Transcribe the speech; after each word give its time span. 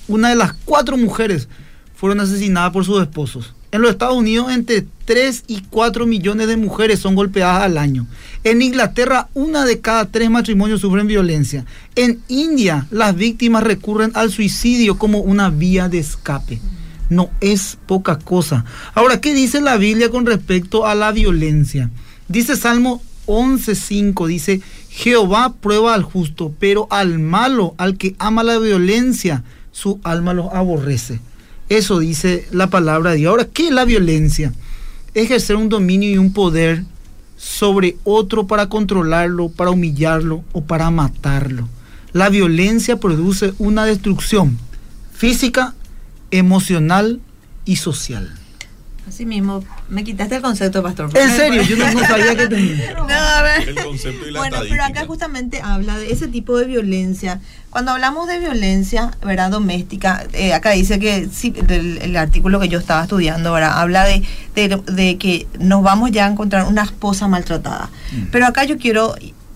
una 0.09 0.29
de 0.29 0.35
las 0.35 0.53
cuatro 0.65 0.97
mujeres 0.97 1.47
fueron 1.95 2.19
asesinadas 2.19 2.73
por 2.73 2.83
sus 2.83 3.01
esposos. 3.01 3.53
En 3.71 3.81
los 3.81 3.91
Estados 3.91 4.17
Unidos, 4.17 4.51
entre 4.51 4.87
3 5.05 5.43
y 5.47 5.61
4 5.69 6.07
millones 6.07 6.47
de 6.47 6.57
mujeres 6.57 6.99
son 6.99 7.13
golpeadas 7.13 7.63
al 7.63 7.77
año. 7.77 8.07
En 8.43 8.63
Inglaterra, 8.63 9.29
una 9.35 9.63
de 9.63 9.79
cada 9.79 10.05
tres 10.05 10.29
matrimonios 10.31 10.81
sufren 10.81 11.05
violencia. 11.05 11.65
En 11.95 12.19
India, 12.27 12.87
las 12.89 13.15
víctimas 13.15 13.63
recurren 13.63 14.11
al 14.15 14.31
suicidio 14.31 14.97
como 14.97 15.19
una 15.19 15.51
vía 15.51 15.87
de 15.87 15.99
escape. 15.99 16.59
No 17.09 17.29
es 17.41 17.77
poca 17.85 18.17
cosa. 18.17 18.65
Ahora, 18.95 19.21
¿qué 19.21 19.35
dice 19.35 19.61
la 19.61 19.77
Biblia 19.77 20.09
con 20.09 20.25
respecto 20.25 20.87
a 20.87 20.95
la 20.95 21.11
violencia? 21.11 21.91
Dice 22.27 22.55
Salmo 22.55 23.03
11.5, 23.27 24.27
dice, 24.27 24.61
Jehová 24.89 25.53
prueba 25.53 25.93
al 25.93 26.01
justo, 26.01 26.53
pero 26.59 26.87
al 26.89 27.19
malo, 27.19 27.75
al 27.77 27.97
que 27.97 28.15
ama 28.17 28.43
la 28.43 28.57
violencia, 28.57 29.43
su 29.71 29.99
alma 30.03 30.33
los 30.33 30.53
aborrece. 30.53 31.19
Eso 31.69 31.99
dice 31.99 32.47
la 32.51 32.67
palabra 32.67 33.11
de 33.11 33.17
Dios. 33.17 33.29
Ahora, 33.29 33.45
¿qué 33.45 33.67
es 33.67 33.73
la 33.73 33.85
violencia? 33.85 34.53
Ejercer 35.13 35.55
un 35.55 35.69
dominio 35.69 36.09
y 36.09 36.17
un 36.17 36.33
poder 36.33 36.83
sobre 37.37 37.97
otro 38.03 38.47
para 38.47 38.69
controlarlo, 38.69 39.49
para 39.49 39.71
humillarlo 39.71 40.43
o 40.51 40.61
para 40.63 40.89
matarlo. 40.89 41.67
La 42.11 42.29
violencia 42.29 42.99
produce 42.99 43.53
una 43.59 43.85
destrucción 43.85 44.57
física, 45.13 45.75
emocional 46.31 47.21
y 47.65 47.75
social. 47.75 48.38
Así 49.09 49.25
mismo, 49.25 49.63
me 49.89 50.03
quitaste 50.03 50.35
el 50.35 50.43
concepto, 50.43 50.83
pastor. 50.83 51.09
En 51.17 51.29
serio, 51.31 51.63
yo 51.63 51.77
no, 51.77 51.99
sabía 52.05 52.35
que 52.35 52.47
tenía. 52.47 52.93
No, 52.93 53.07
a 53.11 53.41
ver. 53.41 53.69
El 53.69 53.83
concepto 53.83 54.27
y 54.27 54.31
la 54.31 54.39
Bueno, 54.39 54.57
pero 54.69 54.83
acá 54.83 55.07
justamente 55.07 55.61
habla 55.63 55.97
de 55.97 56.11
ese 56.11 56.27
tipo 56.27 56.55
de 56.55 56.65
violencia. 56.65 57.41
Cuando 57.71 57.89
hablamos 57.89 58.27
de 58.27 58.37
violencia, 58.37 59.09
¿verdad? 59.25 59.49
Doméstica, 59.49 60.27
eh, 60.33 60.53
acá 60.53 60.71
dice 60.71 60.99
que 60.99 61.27
sí, 61.33 61.55
el, 61.69 62.15
artículo 62.17 62.59
que 62.59 62.67
yo 62.67 62.77
estaba 62.77 63.01
estudiando, 63.01 63.51
¿verdad? 63.51 63.79
Habla 63.79 64.05
de, 64.05 64.21
de, 64.53 65.17
que 65.17 65.47
nos 65.57 65.81
vamos 65.81 66.11
ya 66.11 66.27
a 66.27 66.29
encontrar 66.29 66.67
una 66.67 66.83
esposa 66.83 67.27
maltratada. 67.27 67.89
Mm. 68.11 68.25
Pero 68.31 68.45
acá 68.45 68.63
yo 68.65 68.77
quiero 68.77 69.15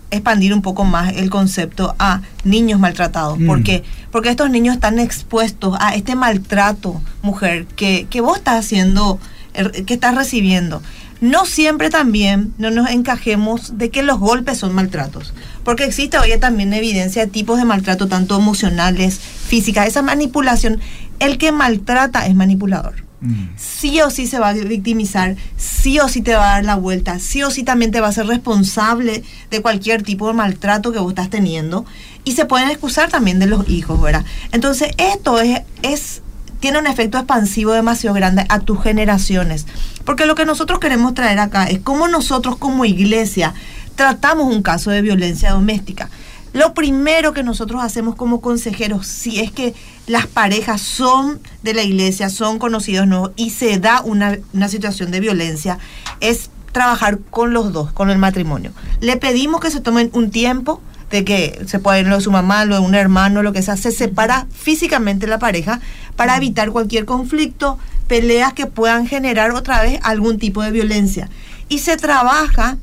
expandir 0.10 0.52
un 0.52 0.64
poco 0.64 0.84
más 0.84 1.14
el 1.14 1.30
concepto 1.30 1.96
a 2.00 2.22
niños 2.44 2.80
maltratados. 2.80 3.40
Mm. 3.40 3.46
¿Por 3.46 3.62
qué? 3.62 3.84
Porque 4.12 4.30
estos 4.30 4.50
niños 4.50 4.74
están 4.74 4.98
expuestos 4.98 5.78
a 5.80 5.94
este 5.94 6.16
maltrato, 6.16 7.00
mujer, 7.22 7.68
que, 7.68 8.08
que 8.10 8.20
vos 8.20 8.38
estás 8.38 8.66
haciendo 8.66 9.20
que 9.54 9.94
estás 9.94 10.16
recibiendo. 10.16 10.82
No 11.22 11.46
siempre 11.46 11.90
también 11.90 12.54
no 12.58 12.70
nos 12.70 12.90
encajemos 12.90 13.78
de 13.78 13.90
que 13.90 14.04
los 14.04 14.20
golpes 14.20 14.58
son 14.58 14.74
maltratos, 14.74 15.34
porque 15.64 15.86
existe 15.86 16.18
hoy 16.18 16.38
también 16.40 16.74
evidencia 16.74 17.26
de 17.26 17.32
tipos 17.32 17.58
de 17.58 17.66
maltrato, 17.66 18.08
tanto 18.08 18.38
emocionales, 18.38 19.20
físicas, 19.20 19.88
esa 19.88 20.02
manipulación. 20.02 20.82
El 21.20 21.38
que 21.38 21.52
maltrata 21.54 22.28
es 22.28 22.36
manipulador. 22.36 23.04
Mm. 23.22 23.56
Sí 23.56 24.02
o 24.02 24.10
sí 24.10 24.28
se 24.28 24.38
va 24.38 24.50
a 24.50 24.54
victimizar, 24.54 25.38
sí 25.56 25.98
o 26.00 26.10
sí 26.10 26.22
te 26.22 26.36
va 26.36 26.50
a 26.50 26.54
dar 26.56 26.66
la 26.66 26.76
vuelta, 26.76 27.20
sí 27.20 27.42
o 27.42 27.52
sí 27.52 27.64
también 27.64 27.92
te 27.92 28.02
va 28.02 28.10
a 28.10 28.12
ser 28.12 28.28
responsable 28.28 29.24
de 29.50 29.62
cualquier 29.62 30.04
tipo 30.04 30.28
de 30.28 30.34
maltrato 30.34 30.92
que 30.92 31.00
vos 31.00 31.12
estás 31.12 31.30
teniendo 31.30 31.86
y 32.26 32.34
se 32.34 32.46
pueden 32.46 32.70
excusar 32.70 33.10
también 33.10 33.40
de 33.40 33.48
los 33.48 33.70
hijos, 33.70 34.02
¿verdad? 34.02 34.26
Entonces 34.52 34.92
esto 34.98 35.40
es, 35.40 35.62
es 35.84 36.23
tiene 36.64 36.80
un 36.80 36.88
efecto 36.88 37.18
expansivo 37.18 37.74
demasiado 37.74 38.16
grande 38.16 38.46
a 38.48 38.62
tus 38.62 38.82
generaciones. 38.82 39.66
Porque 40.06 40.26
lo 40.26 40.34
que 40.34 40.46
nosotros 40.46 40.80
queremos 40.80 41.14
traer 41.14 41.40
acá 41.40 41.66
es 41.66 41.80
cómo 41.80 42.08
nosotros 42.08 42.56
como 42.56 42.86
iglesia 42.86 43.54
tratamos 43.98 44.48
un 44.48 44.64
caso 44.64 44.90
de 44.90 45.02
violencia 45.02 45.52
doméstica. 45.52 46.10
Lo 46.54 46.74
primero 46.74 47.34
que 47.34 47.44
nosotros 47.44 47.84
hacemos 47.84 48.16
como 48.16 48.40
consejeros, 48.40 49.08
si 49.08 49.42
es 49.42 49.52
que 49.52 49.76
las 50.08 50.26
parejas 50.26 50.82
son 50.82 51.42
de 51.64 51.74
la 51.74 51.84
iglesia, 51.84 52.30
son 52.30 52.60
conocidos 52.60 53.08
no, 53.08 53.34
y 53.36 53.50
se 53.50 53.78
da 53.80 54.00
una, 54.00 54.38
una 54.54 54.70
situación 54.70 55.12
de 55.12 55.20
violencia, 55.20 55.80
es 56.22 56.50
trabajar 56.72 57.20
con 57.30 57.52
los 57.52 57.74
dos, 57.74 57.92
con 57.92 58.10
el 58.10 58.20
matrimonio. 58.20 58.72
Le 59.02 59.18
pedimos 59.18 59.60
que 59.60 59.70
se 59.70 59.82
tomen 59.82 60.12
un 60.14 60.32
tiempo, 60.32 60.82
de 61.14 61.24
que 61.24 61.62
se 61.68 61.78
puede 61.78 62.02
lo 62.02 62.16
de 62.16 62.24
su 62.24 62.32
mamá, 62.32 62.66
lo 62.66 62.74
de 62.74 62.82
un 62.82 62.96
hermano, 62.96 63.44
lo 63.44 63.54
que 63.54 63.62
sea, 63.62 63.78
se 63.78 63.92
separa 63.92 64.48
físicamente 64.52 65.28
la 65.28 65.38
pareja 65.38 65.80
para 66.16 66.36
evitar 66.36 66.72
cualquier 66.72 67.06
conflicto, 67.06 67.78
peleas 68.08 68.54
que 68.54 68.66
puedan 68.66 69.06
generar 69.06 69.52
otra 69.52 69.84
vez 69.84 70.00
algún 70.02 70.40
tipo 70.40 70.64
de 70.64 70.72
violencia. 70.72 71.30
Y 71.70 71.80
se 71.80 71.98
trabaja 71.98 72.80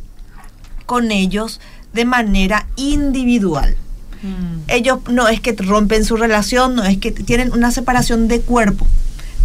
con 0.86 1.10
ellos 1.10 1.60
de 1.92 2.04
manera 2.04 2.68
individual. 2.76 3.76
Mm. 4.22 4.60
Ellos 4.68 5.00
no 5.10 5.26
es 5.26 5.41
que 5.41 5.56
rompen 5.58 6.04
su 6.04 6.16
relación, 6.16 6.76
no 6.76 6.84
es 6.84 6.98
que 6.98 7.10
tienen 7.10 7.52
una 7.52 7.72
separación 7.72 8.28
de 8.28 8.42
cuerpo, 8.42 8.86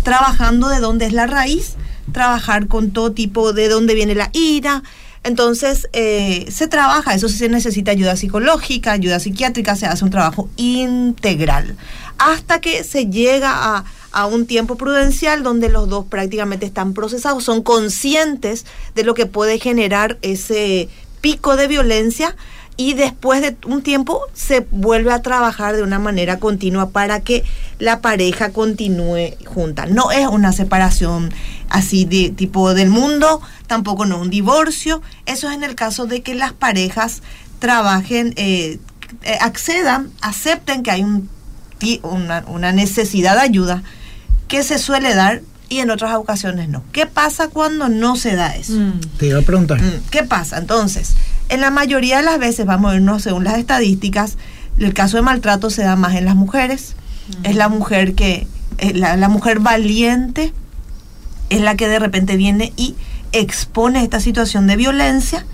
trabajando 0.03 0.67
de 0.67 0.79
dónde 0.79 1.07
es 1.07 1.13
la 1.13 1.25
raíz, 1.25 1.73
trabajar 2.11 2.67
con 2.67 2.91
todo 2.91 3.13
tipo 3.13 3.51
de 3.51 3.67
dónde 3.67 3.95
viene 3.95 4.13
la 4.13 4.29
ira, 4.31 4.83
entonces, 5.25 5.89
eh, 5.91 6.45
se 6.51 6.67
trabaja, 6.67 7.15
eso 7.15 7.27
sí 7.27 7.37
se 7.39 7.49
necesita 7.49 7.89
ayuda 7.89 8.15
psicológica, 8.15 8.91
ayuda 8.91 9.19
psiquiátrica, 9.19 9.75
se 9.75 9.87
hace 9.87 10.05
un 10.05 10.11
trabajo 10.11 10.49
integral, 10.55 11.75
hasta 12.19 12.61
que 12.61 12.83
se 12.83 13.07
llega 13.07 13.49
a, 13.51 13.85
a 14.11 14.27
un 14.27 14.45
tiempo 14.45 14.75
prudencial 14.75 15.41
donde 15.41 15.69
los 15.69 15.89
dos 15.89 16.05
prácticamente 16.05 16.67
están 16.67 16.93
procesados, 16.93 17.43
son 17.43 17.63
conscientes 17.63 18.67
de 18.93 19.03
lo 19.03 19.15
que 19.15 19.25
puede 19.25 19.57
generar 19.57 20.19
ese 20.21 20.89
pico 21.21 21.55
de 21.55 21.67
violencia 21.67 22.35
y 22.77 22.93
después 22.93 23.41
de 23.41 23.55
un 23.65 23.81
tiempo 23.81 24.21
se 24.33 24.67
vuelve 24.69 25.11
a 25.11 25.21
trabajar 25.21 25.75
de 25.75 25.81
una 25.83 25.97
manera 25.97 26.39
continua 26.39 26.89
para 26.89 27.21
que 27.21 27.43
la 27.79 28.01
pareja 28.01 28.51
continúe 28.51 29.33
junta. 29.45 29.85
No 29.85 30.11
es 30.11 30.27
una 30.27 30.51
separación 30.51 31.31
así 31.69 32.05
de 32.05 32.29
tipo 32.29 32.73
del 32.73 32.89
mundo, 32.89 33.41
tampoco 33.67 34.05
no 34.05 34.19
un 34.19 34.29
divorcio. 34.29 35.01
Eso 35.25 35.49
es 35.49 35.55
en 35.55 35.63
el 35.63 35.75
caso 35.75 36.05
de 36.05 36.21
que 36.21 36.35
las 36.35 36.53
parejas 36.53 37.21
trabajen, 37.59 38.33
eh, 38.37 38.79
eh, 39.23 39.37
accedan, 39.41 40.11
acepten 40.21 40.83
que 40.83 40.91
hay 40.91 41.03
un, 41.03 41.29
una, 42.03 42.43
una 42.47 42.71
necesidad 42.71 43.35
de 43.35 43.41
ayuda 43.41 43.83
que 44.47 44.63
se 44.63 44.79
suele 44.79 45.15
dar 45.15 45.41
y 45.69 45.79
en 45.79 45.89
otras 45.89 46.15
ocasiones 46.15 46.69
no. 46.69 46.83
¿Qué 46.91 47.05
pasa 47.05 47.49
cuando 47.49 47.89
no 47.89 48.15
se 48.15 48.35
da 48.35 48.55
eso? 48.55 48.73
Mm. 48.73 48.99
Te 49.17 49.27
iba 49.27 49.39
a 49.39 49.41
preguntar. 49.41 49.81
Mm, 49.81 50.03
¿Qué 50.11 50.23
pasa? 50.23 50.57
Entonces, 50.57 51.13
en 51.49 51.61
la 51.61 51.71
mayoría 51.71 52.17
de 52.17 52.23
las 52.23 52.39
veces, 52.39 52.65
vamos 52.65 52.91
a 52.91 52.95
irnos 52.95 53.23
según 53.23 53.43
las 53.43 53.57
estadísticas, 53.57 54.37
el 54.77 54.93
caso 54.93 55.17
de 55.17 55.23
maltrato 55.23 55.69
se 55.69 55.83
da 55.83 55.95
más 55.95 56.15
en 56.15 56.25
las 56.25 56.35
mujeres. 56.35 56.95
Es 57.43 57.55
la 57.55 57.69
mujer 57.69 58.13
que, 58.13 58.45
eh, 58.77 58.93
la, 58.93 59.17
la, 59.17 59.29
mujer 59.29 59.59
valiente, 59.59 60.53
es 61.49 61.61
la 61.61 61.75
que 61.75 61.87
de 61.87 61.99
repente 61.99 62.37
viene 62.37 62.73
y 62.75 62.95
expone 63.31 64.03
esta 64.03 64.19
situación 64.19 64.67
de 64.67 64.75
violencia. 64.75 65.45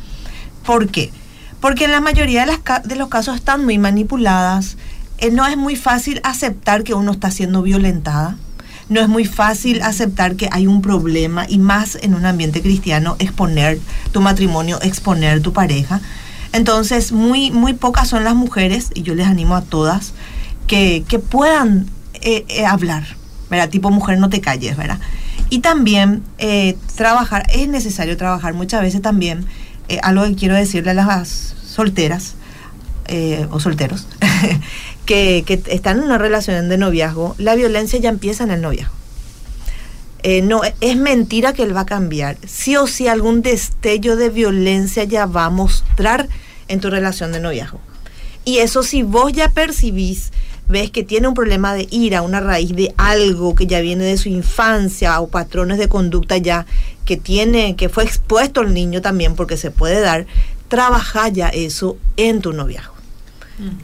¿Por 0.65 0.89
qué? 0.89 1.11
Porque 1.59 1.85
en 1.85 1.91
la 1.91 2.01
mayoría 2.01 2.45
de, 2.45 2.95
los 2.95 3.07
casos 3.09 3.35
están 3.35 3.65
muy 3.65 3.77
manipuladas. 3.77 4.77
Eh, 5.17 5.31
no 5.31 5.45
es 5.45 5.57
muy 5.57 5.75
fácil 5.75 6.19
aceptar 6.23 6.83
que 6.83 6.93
uno 6.93 7.11
está 7.11 7.31
siendo 7.31 7.61
violentada. 7.61 8.37
No 8.89 8.99
es 8.99 9.07
muy 9.07 9.25
fácil 9.25 9.81
aceptar 9.83 10.35
que 10.35 10.49
hay 10.51 10.67
un 10.67 10.81
problema 10.81 11.45
y 11.47 11.59
más 11.59 11.97
en 12.01 12.13
un 12.13 12.25
ambiente 12.25 12.61
cristiano 12.61 13.15
exponer 13.19 13.79
tu 14.11 14.21
matrimonio, 14.21 14.81
exponer 14.81 15.41
tu 15.41 15.53
pareja. 15.53 16.01
Entonces, 16.51 17.11
muy, 17.11 17.51
muy 17.51 17.73
pocas 17.73 18.09
son 18.09 18.25
las 18.25 18.35
mujeres, 18.35 18.89
y 18.93 19.03
yo 19.03 19.15
les 19.15 19.27
animo 19.27 19.55
a 19.55 19.61
todas, 19.61 20.13
que, 20.67 21.03
puedan 21.29 21.87
eh, 22.15 22.45
eh, 22.49 22.65
hablar, 22.65 23.05
¿verdad? 23.49 23.69
Tipo 23.69 23.91
mujer 23.91 24.19
no 24.19 24.29
te 24.29 24.41
calles, 24.41 24.75
¿verdad? 24.75 24.99
Y 25.51 25.59
también 25.59 26.23
trabajar, 26.95 27.45
es 27.53 27.67
necesario 27.67 28.17
trabajar 28.17 28.55
muchas 28.55 28.81
veces 28.81 29.03
también 29.03 29.45
eh, 29.91 29.99
algo 30.03 30.23
que 30.23 30.35
quiero 30.35 30.55
decirle 30.55 30.91
a 30.91 30.93
las 30.93 31.53
solteras 31.65 32.35
eh, 33.07 33.45
o 33.51 33.59
solteros 33.59 34.07
que, 35.05 35.43
están 35.67 35.97
en 35.97 36.05
una 36.05 36.17
relación 36.17 36.69
de 36.69 36.77
noviazgo, 36.77 37.35
la 37.37 37.55
violencia 37.55 37.99
ya 37.99 38.07
empieza 38.07 38.45
en 38.45 38.51
el 38.51 38.61
noviazgo. 38.61 38.93
Eh, 40.23 40.43
no, 40.43 40.61
es 40.79 40.95
mentira 40.95 41.51
que 41.51 41.63
él 41.63 41.75
va 41.75 41.81
a 41.81 41.85
cambiar. 41.85 42.37
Sí 42.47 42.77
o 42.77 42.87
sí 42.87 43.09
algún 43.09 43.41
destello 43.41 44.15
de 44.15 44.29
violencia 44.29 45.03
ya 45.03 45.25
va 45.25 45.43
a 45.43 45.49
mostrar 45.49 46.29
en 46.69 46.79
tu 46.79 46.89
relación 46.89 47.33
de 47.33 47.41
noviazgo. 47.41 47.81
Y 48.45 48.59
eso 48.59 48.83
si 48.83 49.03
vos 49.03 49.33
ya 49.33 49.49
percibís, 49.49 50.31
ves 50.71 50.89
que 50.89 51.03
tiene 51.03 51.27
un 51.27 51.33
problema 51.33 51.73
de 51.73 51.87
ira, 51.91 52.21
una 52.21 52.39
raíz 52.39 52.75
de 52.75 52.93
algo 52.97 53.53
que 53.55 53.67
ya 53.67 53.81
viene 53.81 54.03
de 54.05 54.17
su 54.17 54.29
infancia 54.29 55.19
o 55.19 55.27
patrones 55.27 55.77
de 55.77 55.87
conducta 55.87 56.37
ya 56.37 56.65
que 57.05 57.17
tiene, 57.17 57.75
que 57.75 57.89
fue 57.89 58.03
expuesto 58.03 58.61
el 58.61 58.73
niño 58.73 59.01
también 59.01 59.35
porque 59.35 59.57
se 59.57 59.71
puede 59.71 59.99
dar, 59.99 60.25
trabaja 60.67 61.27
ya 61.29 61.49
eso 61.49 61.97
en 62.17 62.41
tu 62.41 62.53
noviazgo. 62.53 62.95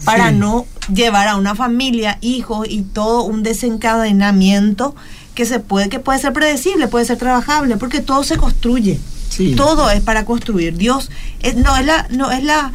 Para 0.05 0.31
no 0.31 0.65
llevar 0.91 1.27
a 1.27 1.35
una 1.35 1.53
familia, 1.53 2.17
hijos 2.21 2.65
y 2.67 2.81
todo 2.81 3.21
un 3.23 3.43
desencadenamiento 3.43 4.95
que 5.35 5.45
se 5.45 5.59
puede, 5.59 5.89
que 5.89 5.99
puede 5.99 6.17
ser 6.17 6.33
predecible, 6.33 6.87
puede 6.87 7.05
ser 7.05 7.17
trabajable, 7.17 7.77
porque 7.77 7.99
todo 7.99 8.23
se 8.23 8.37
construye. 8.37 8.99
Todo 9.55 9.91
es 9.91 10.01
para 10.01 10.25
construir. 10.25 10.77
Dios 10.77 11.11
no 11.57 11.77
es 11.77 11.85
la, 11.85 12.07
no 12.09 12.31
es 12.31 12.43
la, 12.43 12.71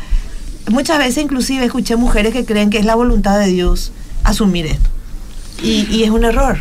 muchas 0.71 0.99
veces 0.99 1.25
inclusive 1.25 1.65
escuché 1.65 1.97
mujeres 1.97 2.33
que 2.33 2.45
creen 2.45 2.71
que 2.71 2.79
es 2.79 2.85
la 2.85 2.95
voluntad 2.95 3.39
de 3.41 3.47
Dios 3.47 3.91
asumir 4.25 4.67
esto. 4.67 4.89
Y, 5.63 5.87
y 5.91 6.05
es 6.05 6.11
un 6.11 6.25
error. 6.25 6.59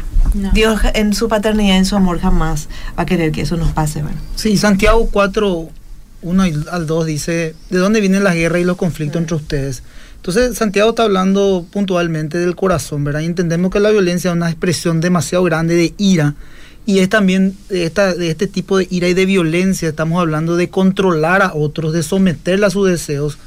Dios 0.53 0.79
en 0.93 1.13
su 1.13 1.27
paternidad, 1.27 1.77
en 1.77 1.85
su 1.85 1.95
amor, 1.95 2.19
jamás 2.19 2.67
va 2.97 3.03
a 3.03 3.05
querer 3.05 3.31
que 3.31 3.41
eso 3.41 3.57
nos 3.57 3.71
pase. 3.71 4.01
Bueno. 4.01 4.17
Sí, 4.35 4.57
Santiago 4.57 5.09
4, 5.11 5.69
1 6.21 6.43
al 6.71 6.87
2 6.87 7.05
dice, 7.05 7.55
¿de 7.69 7.77
dónde 7.77 7.99
vienen 7.99 8.23
las 8.23 8.35
guerras 8.35 8.61
y 8.61 8.65
los 8.65 8.77
conflictos 8.77 9.21
entre 9.21 9.35
ustedes? 9.35 9.83
Entonces, 10.17 10.55
Santiago 10.57 10.91
está 10.91 11.03
hablando 11.03 11.65
puntualmente 11.71 12.37
del 12.37 12.55
corazón, 12.55 13.03
¿verdad? 13.03 13.21
Y 13.21 13.25
entendemos 13.25 13.71
que 13.71 13.79
la 13.79 13.89
violencia 13.89 14.29
es 14.29 14.35
una 14.35 14.49
expresión 14.49 15.01
demasiado 15.01 15.43
grande 15.43 15.75
de 15.75 15.93
ira. 15.97 16.35
Y 16.85 16.99
es 16.99 17.09
también 17.09 17.55
de, 17.69 17.85
esta, 17.85 18.13
de 18.13 18.29
este 18.29 18.47
tipo 18.47 18.77
de 18.77 18.87
ira 18.89 19.07
y 19.07 19.13
de 19.13 19.25
violencia, 19.25 19.89
estamos 19.89 20.19
hablando 20.19 20.55
de 20.55 20.69
controlar 20.69 21.41
a 21.41 21.53
otros, 21.53 21.93
de 21.93 22.03
someterle 22.03 22.67
a 22.67 22.69
sus 22.69 22.87
deseos. 22.87 23.37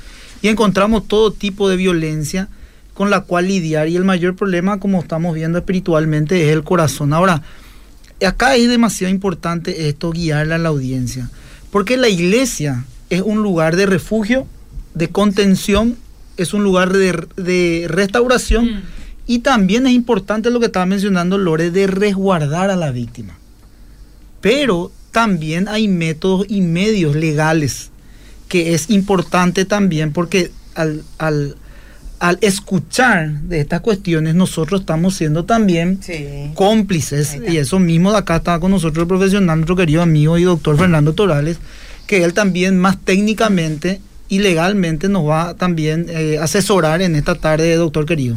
Y 0.42 0.48
encontramos 0.48 1.06
todo 1.06 1.32
tipo 1.32 1.68
de 1.68 1.76
violencia 1.76 2.48
con 2.94 3.10
la 3.10 3.20
cual 3.22 3.48
lidiar 3.48 3.88
y 3.88 3.96
el 3.96 4.04
mayor 4.04 4.36
problema, 4.36 4.78
como 4.78 5.00
estamos 5.00 5.34
viendo 5.34 5.58
espiritualmente, 5.58 6.48
es 6.48 6.52
el 6.52 6.62
corazón. 6.62 7.12
Ahora, 7.12 7.42
acá 8.24 8.56
es 8.56 8.68
demasiado 8.68 9.12
importante 9.12 9.88
esto, 9.88 10.12
guiarle 10.12 10.54
a 10.54 10.58
la 10.58 10.68
audiencia, 10.68 11.28
porque 11.70 11.96
la 11.96 12.08
iglesia 12.08 12.84
es 13.10 13.20
un 13.20 13.42
lugar 13.42 13.76
de 13.76 13.86
refugio, 13.86 14.46
de 14.94 15.08
contención, 15.08 15.96
es 16.36 16.54
un 16.54 16.62
lugar 16.62 16.92
de, 16.92 17.86
restauración 17.88 18.66
mm. 18.66 18.82
y 19.26 19.38
también 19.40 19.86
es 19.86 19.92
importante 19.92 20.50
lo 20.50 20.60
que 20.60 20.66
estaba 20.66 20.86
mencionando 20.86 21.36
Lore, 21.36 21.70
de 21.70 21.88
resguardar 21.88 22.70
a 22.70 22.76
la 22.76 22.92
víctima. 22.92 23.36
Pero 24.40 24.92
también 25.10 25.68
hay 25.68 25.88
métodos 25.88 26.46
y 26.48 26.60
medios 26.60 27.16
legales 27.16 27.90
que 28.48 28.74
es 28.74 28.90
importante 28.90 29.64
también 29.64 30.12
porque 30.12 30.50
al, 30.74 31.02
al 31.18 31.56
al 32.18 32.38
escuchar 32.40 33.30
de 33.42 33.60
estas 33.60 33.80
cuestiones, 33.80 34.34
nosotros 34.34 34.80
estamos 34.80 35.14
siendo 35.14 35.44
también 35.44 36.00
cómplices. 36.54 37.38
Y 37.48 37.58
eso 37.58 37.78
mismo 37.78 38.12
de 38.12 38.18
acá 38.18 38.36
está 38.36 38.58
con 38.60 38.70
nosotros 38.70 39.02
el 39.02 39.08
profesional, 39.08 39.58
nuestro 39.58 39.76
querido 39.76 40.02
amigo 40.02 40.38
y 40.38 40.44
doctor 40.44 40.78
Fernando 40.78 41.12
Torales, 41.12 41.58
que 42.06 42.24
él 42.24 42.34
también 42.34 42.78
más 42.78 42.98
técnicamente 42.98 44.00
y 44.28 44.38
legalmente 44.38 45.08
nos 45.08 45.26
va 45.28 45.50
a 45.50 45.54
también 45.54 46.06
eh, 46.08 46.38
asesorar 46.40 47.02
en 47.02 47.14
esta 47.14 47.34
tarde, 47.34 47.76
doctor 47.76 48.06
querido. 48.06 48.36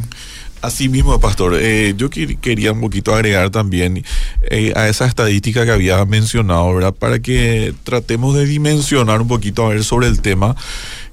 Así 0.60 0.88
mismo, 0.88 1.20
Pastor. 1.20 1.56
Eh, 1.56 1.94
yo 1.96 2.10
quería 2.10 2.72
un 2.72 2.80
poquito 2.80 3.14
agregar 3.14 3.50
también 3.50 4.04
eh, 4.50 4.72
a 4.74 4.88
esa 4.88 5.06
estadística 5.06 5.64
que 5.64 5.70
había 5.70 6.04
mencionado, 6.04 6.74
¿verdad? 6.74 6.92
Para 6.92 7.20
que 7.20 7.74
tratemos 7.84 8.34
de 8.34 8.44
dimensionar 8.44 9.22
un 9.22 9.28
poquito 9.28 9.64
a 9.64 9.68
ver 9.68 9.84
sobre 9.84 10.08
el 10.08 10.20
tema 10.20 10.56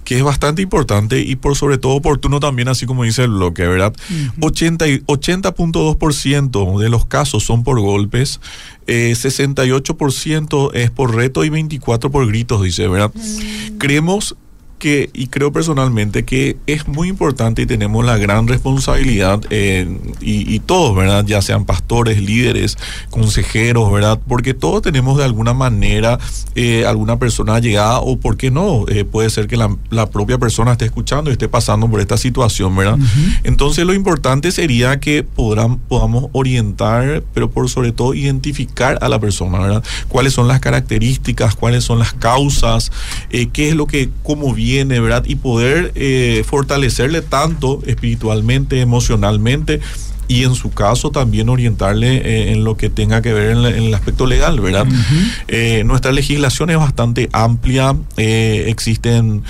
que 0.05 0.17
es 0.17 0.23
bastante 0.23 0.61
importante 0.61 1.19
y 1.19 1.35
por 1.35 1.57
sobre 1.57 1.77
todo 1.77 1.91
oportuno 1.93 2.39
también, 2.39 2.69
así 2.69 2.85
como 2.85 3.03
dice 3.03 3.23
el 3.23 3.31
bloque, 3.31 3.67
¿verdad? 3.67 3.93
80.2% 4.39 6.79
de 6.79 6.89
los 6.89 7.05
casos 7.05 7.43
son 7.43 7.63
por 7.63 7.81
golpes, 7.81 8.39
68% 8.87 10.71
eh, 10.73 10.83
es 10.83 10.91
por 10.91 11.15
reto 11.15 11.43
y 11.43 11.49
24% 11.49 12.11
por 12.11 12.27
gritos, 12.27 12.61
dice, 12.61 12.87
¿verdad? 12.87 13.11
Mm. 13.13 13.77
Creemos 13.79 14.37
que, 14.85 15.09
y 15.13 15.29
creo 15.29 15.51
personalmente 15.51 16.25
que 16.25 16.57
es 16.67 16.87
muy 16.87 17.09
importante 17.09 17.63
y 17.63 17.65
tenemos 17.65 18.05
la 18.05 18.19
gran 18.19 18.47
responsabilidad, 18.47 19.41
eh, 19.49 19.97
y, 20.21 20.59
todos, 20.59 20.95
¿verdad? 20.95 21.25
Ya 21.25 21.41
sean 21.41 21.65
pastores, 21.65 22.21
líderes, 22.21 22.77
consejeros, 23.09 23.91
¿verdad? 23.91 24.19
Porque 24.27 24.53
todos 24.53 24.83
tenemos 24.83 25.17
de 25.17 25.23
alguna 25.23 25.55
manera 25.55 26.19
eh, 26.53 26.85
alguna 26.85 27.17
persona 27.17 27.57
llegada, 27.57 27.97
o 27.97 28.17
por 28.17 28.37
qué 28.37 28.51
no, 28.51 28.85
eh, 28.87 29.05
puede 29.05 29.31
ser 29.31 29.47
que 29.47 29.57
la, 29.57 30.05
propia 30.11 30.37
persona 30.37 30.73
esté 30.73 30.85
escuchando 30.85 31.31
y 31.31 31.33
esté 31.33 31.49
pasando 31.49 31.89
por 31.89 31.99
esta 31.99 32.17
situación, 32.17 32.75
¿verdad? 32.75 32.99
Entonces 33.43 33.87
lo 33.87 33.93
importante 33.95 34.51
sería 34.51 34.99
que 34.99 35.23
podamos 35.23 36.29
orientar, 36.31 37.23
pero 37.33 37.49
por 37.49 37.69
sobre 37.69 37.91
todo 37.91 38.13
identificar 38.13 38.99
a 39.01 39.09
la 39.09 39.17
persona, 39.17 39.57
¿verdad? 39.57 39.83
Cuáles 40.09 40.33
son 40.33 40.47
las 40.47 40.59
características, 40.59 41.55
cuáles 41.55 41.83
son 41.83 41.97
las 41.97 42.13
causas, 42.13 42.91
qué 43.31 43.69
es 43.69 43.75
lo 43.75 43.87
que, 43.87 44.11
como 44.21 44.53
Y 45.25 45.35
poder 45.35 45.91
eh, 45.95 46.43
fortalecerle 46.45 47.21
tanto 47.21 47.81
espiritualmente, 47.85 48.81
emocionalmente 48.81 49.79
y 50.27 50.43
en 50.43 50.55
su 50.55 50.71
caso 50.71 51.11
también 51.11 51.49
orientarle 51.49 52.17
eh, 52.17 52.51
en 52.51 52.63
lo 52.63 52.75
que 52.77 52.89
tenga 52.89 53.21
que 53.21 53.31
ver 53.31 53.51
en, 53.51 53.63
el 53.63 53.93
aspecto 53.93 54.25
legal, 54.25 54.59
¿verdad? 54.59 54.87
Eh, 55.47 55.83
nuestra 55.85 56.11
legislación 56.11 56.71
es 56.71 56.77
bastante 56.77 57.29
amplia, 57.31 57.95
existen 58.17 59.43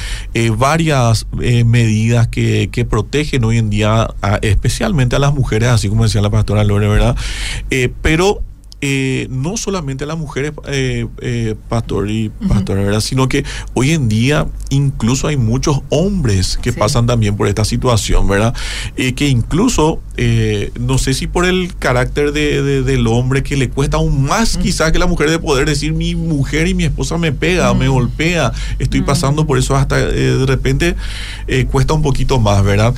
varias 0.58 1.28
medidas 1.32 2.28
que, 2.28 2.70
que, 2.72 2.84
protegen 2.84 3.46
hoy 3.46 3.58
en 3.58 3.70
día 3.70 4.14
especialmente 4.42 5.16
a 5.16 5.20
las 5.20 5.34
mujeres, 5.34 5.70
así 5.70 5.88
como 5.88 6.04
decía 6.04 6.22
la 6.22 6.30
pastora 6.30 6.64
Lore, 6.66 6.90
¿verdad? 6.90 7.16
pero 8.02 8.42
eh, 8.88 9.26
no 9.32 9.58
solamente 9.58 10.04
a 10.04 10.08
las 10.08 10.18
mujeres, 10.18 10.52
eh, 10.68 11.08
eh, 11.20 11.56
pastor 11.70 12.08
y 12.12 12.30
pastora. 12.48 13.02
Sino 13.02 13.28
que 13.28 13.44
hoy 13.74 13.94
en 13.94 14.08
día 14.08 14.46
incluso 14.70 15.28
hay 15.28 15.38
muchos 15.38 15.82
hombres 15.90 16.60
que 16.62 16.72
pasan 16.72 17.08
también 17.08 17.36
por 17.36 17.48
esta 17.48 17.66
situación, 17.66 18.28
¿verdad? 18.28 18.54
que 19.16 19.28
incluso, 19.28 20.02
no 20.80 20.98
sé 21.00 21.16
si 21.16 21.26
por 21.26 21.46
el 21.46 21.76
carácter 21.78 22.32
de, 22.32 22.84
del 22.84 23.08
hombre 23.08 23.42
que 23.42 23.58
le 23.58 23.70
cuesta 23.70 23.98
aún 23.98 24.24
más 24.24 24.58
quizás 24.58 24.92
que 24.92 25.00
la 25.00 25.08
mujer 25.08 25.32
de 25.32 25.40
poder 25.40 25.68
decir 25.68 25.94
mi 25.94 26.14
mujer 26.14 26.68
y 26.68 26.76
mi 26.76 26.84
esposa 26.84 27.18
me 27.18 27.32
pega, 27.32 27.74
me 27.74 27.88
golpea, 27.88 28.52
estoy 28.78 29.02
pasando 29.02 29.48
por 29.48 29.58
eso 29.58 29.76
hasta 29.76 29.98
de 29.98 30.46
repente 30.46 30.96
cuesta 31.72 31.94
un 31.94 32.04
poquito 32.04 32.40
más, 32.40 32.64
¿verdad? 32.64 32.94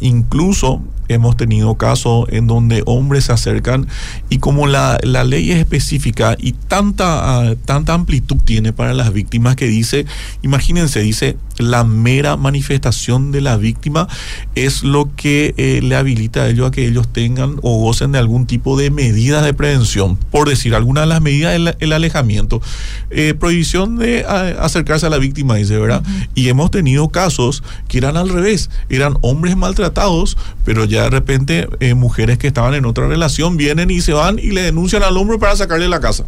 incluso 0.00 0.82
hemos 1.08 1.36
tenido 1.36 1.76
casos 1.76 2.26
en 2.30 2.46
donde 2.46 2.82
hombres 2.86 3.24
se 3.24 3.32
acercan 3.32 3.88
y 4.28 4.38
como 4.38 4.66
la, 4.66 4.98
ley 5.02 5.50
es 5.50 5.58
específica 5.58 6.36
y 6.38 6.52
tanta, 6.52 7.48
ah, 7.48 7.54
tanta 7.64 7.94
amplitud 7.94 8.36
tiene 8.44 8.72
para 8.72 8.94
las 8.94 9.12
víctimas 9.12 9.56
que 9.56 9.66
dice, 9.66 10.06
imagínense, 10.42 11.00
dice, 11.00 11.36
la 11.58 11.84
mera 11.84 12.36
manifestación 12.36 13.32
de 13.32 13.40
la 13.40 13.56
víctima 13.56 14.08
es 14.54 14.84
lo 14.84 15.14
que 15.16 15.54
eh, 15.56 15.80
le 15.82 15.96
habilita 15.96 16.42
a 16.42 16.48
ellos 16.48 16.68
a 16.68 16.70
que 16.70 16.86
ellos 16.86 17.08
tengan 17.08 17.56
o 17.62 17.78
gocen 17.78 18.12
de 18.12 18.18
algún 18.18 18.46
tipo 18.46 18.78
de 18.78 18.90
medidas 18.90 19.44
de 19.44 19.54
prevención. 19.54 20.16
Por 20.16 20.48
decir, 20.48 20.74
alguna 20.74 21.02
de 21.02 21.08
las 21.08 21.20
medidas, 21.20 21.54
el, 21.54 21.74
el 21.80 21.92
alejamiento, 21.92 22.62
eh, 23.10 23.34
prohibición 23.34 23.98
de 23.98 24.24
ah, 24.28 24.54
acercarse 24.60 25.06
a 25.06 25.10
la 25.10 25.18
víctima, 25.18 25.56
dice, 25.56 25.78
¿verdad? 25.78 26.02
Y 26.34 26.48
hemos 26.48 26.70
tenido 26.70 27.08
casos 27.08 27.62
que 27.88 27.98
eran 27.98 28.16
al 28.16 28.28
revés, 28.28 28.70
eran 28.88 29.16
hombres 29.22 29.56
maltratados, 29.56 30.36
pero 30.64 30.84
ya 30.84 30.97
de 31.02 31.10
repente 31.10 31.68
eh, 31.80 31.94
mujeres 31.94 32.38
que 32.38 32.46
estaban 32.48 32.74
en 32.74 32.84
otra 32.84 33.08
relación 33.08 33.56
vienen 33.56 33.90
y 33.90 34.00
se 34.00 34.12
van 34.12 34.38
y 34.38 34.52
le 34.52 34.62
denuncian 34.62 35.02
al 35.02 35.16
hombre 35.16 35.38
para 35.38 35.56
sacarle 35.56 35.88
la 35.88 36.00
casa. 36.00 36.26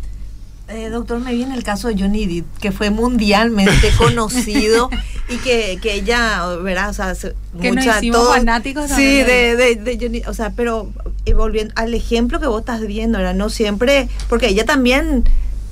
Eh, 0.69 0.89
doctor, 0.89 1.19
me 1.19 1.35
viene 1.35 1.57
el 1.57 1.65
caso 1.65 1.89
de 1.89 1.99
Johnny 1.99 2.27
Depp, 2.27 2.59
que 2.59 2.71
fue 2.71 2.91
mundialmente 2.91 3.91
conocido 3.99 4.89
y 5.29 5.39
que, 5.39 5.79
que 5.83 5.95
ella, 5.95 6.47
¿verdad? 6.63 6.91
O 6.91 6.93
sea, 6.93 7.15
que 7.61 7.73
mucha, 7.73 8.01
nos 8.03 8.29
fanáticos 8.29 8.89
Sí, 8.89 9.03
de, 9.03 9.57
de, 9.57 9.75
de, 9.75 10.23
o 10.29 10.35
sea, 10.35 10.51
pero 10.51 10.93
volviendo 11.35 11.73
al 11.77 11.93
ejemplo 11.95 12.39
que 12.39 12.47
vos 12.47 12.61
estás 12.61 12.87
viendo, 12.87 13.19
¿verdad? 13.19 13.35
No 13.35 13.51
siempre, 13.51 14.09
porque 14.29 14.49
ella 14.49 14.65
también 14.65 15.25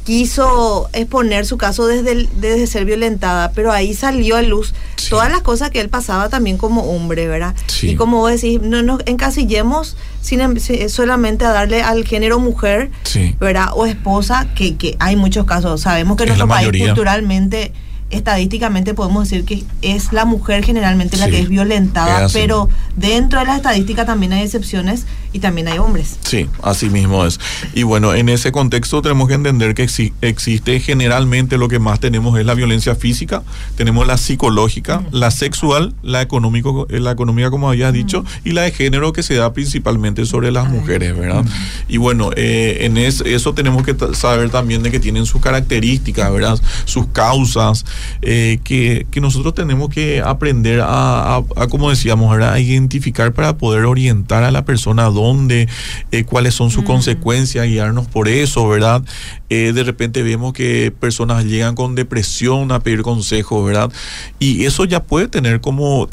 quiso 0.08 0.88
exponer 0.94 1.44
su 1.44 1.58
caso 1.58 1.86
desde, 1.86 2.26
desde 2.40 2.66
ser 2.66 2.86
violentada, 2.86 3.52
pero 3.52 3.72
ahí 3.72 3.92
salió 3.92 4.36
a 4.36 4.42
luz 4.42 4.72
todas 5.10 5.30
las 5.30 5.42
cosas 5.42 5.68
que 5.68 5.82
él 5.82 5.90
pasaba 5.90 6.30
también 6.30 6.56
como 6.56 6.80
hombre, 6.84 7.28
¿verdad? 7.28 7.54
Y 7.82 7.94
como 7.94 8.16
vos 8.16 8.30
decís, 8.30 8.58
no 8.62 8.82
nos 8.82 9.02
encasillemos 9.04 9.98
sin, 10.22 10.40
em, 10.40 10.56
solamente 10.88 11.44
a 11.44 11.50
darle 11.50 11.82
al 11.82 12.06
género 12.06 12.38
mujer, 12.38 12.90
¿verdad? 13.38 13.68
O 13.74 13.84
esposa, 13.84 14.48
que, 14.54 14.76
que 14.76 14.96
hay 14.98 15.14
muchos 15.16 15.44
casos. 15.44 15.82
Sabemos 15.82 16.16
que 16.16 16.22
en 16.22 16.30
nuestro 16.30 16.48
país 16.48 16.70
culturalmente 16.70 17.74
estadísticamente 18.10 18.94
podemos 18.94 19.28
decir 19.28 19.44
que 19.44 19.64
es 19.82 20.14
la 20.14 20.24
mujer 20.24 20.64
generalmente 20.64 21.18
la 21.18 21.28
que 21.28 21.40
es 21.40 21.50
violentada, 21.50 22.28
pero 22.32 22.70
dentro 22.96 23.40
de 23.40 23.44
la 23.44 23.56
estadística 23.56 24.06
también 24.06 24.32
hay 24.32 24.44
excepciones 24.44 25.04
y 25.32 25.40
también 25.40 25.68
hay 25.68 25.78
hombres. 25.78 26.18
Sí, 26.22 26.48
así 26.62 26.88
mismo 26.88 27.24
es. 27.24 27.38
Y 27.74 27.82
bueno, 27.82 28.14
en 28.14 28.28
ese 28.28 28.52
contexto 28.52 29.02
tenemos 29.02 29.28
que 29.28 29.34
entender 29.34 29.74
que 29.74 29.88
existe 30.22 30.80
generalmente 30.80 31.58
lo 31.58 31.68
que 31.68 31.78
más 31.78 32.00
tenemos 32.00 32.38
es 32.38 32.46
la 32.46 32.54
violencia 32.54 32.94
física, 32.94 33.42
tenemos 33.76 34.06
la 34.06 34.16
psicológica, 34.16 35.02
la 35.10 35.30
sexual, 35.30 35.94
la 36.02 36.22
económico, 36.22 36.86
eh, 36.90 37.00
la 37.00 37.12
económica 37.12 37.50
como 37.50 37.68
habías 37.68 37.92
dicho, 37.92 38.24
y 38.44 38.52
la 38.52 38.62
de 38.62 38.72
género 38.72 39.12
que 39.12 39.22
se 39.22 39.34
da 39.34 39.52
principalmente 39.52 40.26
sobre 40.26 40.50
las 40.50 40.68
mujeres, 40.68 41.16
¿verdad? 41.16 41.44
Y 41.88 41.96
bueno, 41.96 42.30
eh, 42.36 42.78
en 42.82 42.96
eso 42.96 43.54
tenemos 43.54 43.84
que 43.84 43.96
saber 44.14 44.50
también 44.50 44.82
de 44.82 44.90
que 44.90 45.00
tienen 45.00 45.26
sus 45.26 45.40
características, 45.40 46.32
¿verdad? 46.32 46.60
Sus 46.84 47.06
causas, 47.08 47.84
eh, 48.22 48.58
que, 48.64 49.06
nosotros 49.18 49.52
tenemos 49.52 49.88
que 49.88 50.22
aprender 50.24 50.80
a, 50.80 51.42
como 51.70 51.90
decíamos, 51.90 52.32
a 52.40 52.60
identificar 52.60 53.32
para 53.32 53.58
poder 53.58 53.84
orientar 53.84 54.44
a 54.44 54.52
la 54.52 54.64
persona 54.64 55.06
a 55.06 55.10
dónde, 55.18 55.68
eh, 56.12 56.24
cuáles 56.24 56.54
son 56.54 56.70
sus 56.70 56.84
mm. 56.84 56.86
consecuencias, 56.86 57.66
guiarnos 57.66 58.06
por 58.06 58.28
eso, 58.28 58.68
¿verdad? 58.68 59.02
Eh, 59.50 59.72
de 59.74 59.82
repente 59.84 60.22
vemos 60.22 60.52
que 60.52 60.92
personas 60.98 61.44
llegan 61.44 61.74
con 61.74 61.94
depresión 61.94 62.70
a 62.72 62.80
pedir 62.80 63.02
consejo, 63.02 63.64
¿verdad? 63.64 63.90
Y 64.38 64.64
eso 64.64 64.84
ya 64.84 65.02
puede 65.02 65.28
tener 65.28 65.60
como, 65.60 66.08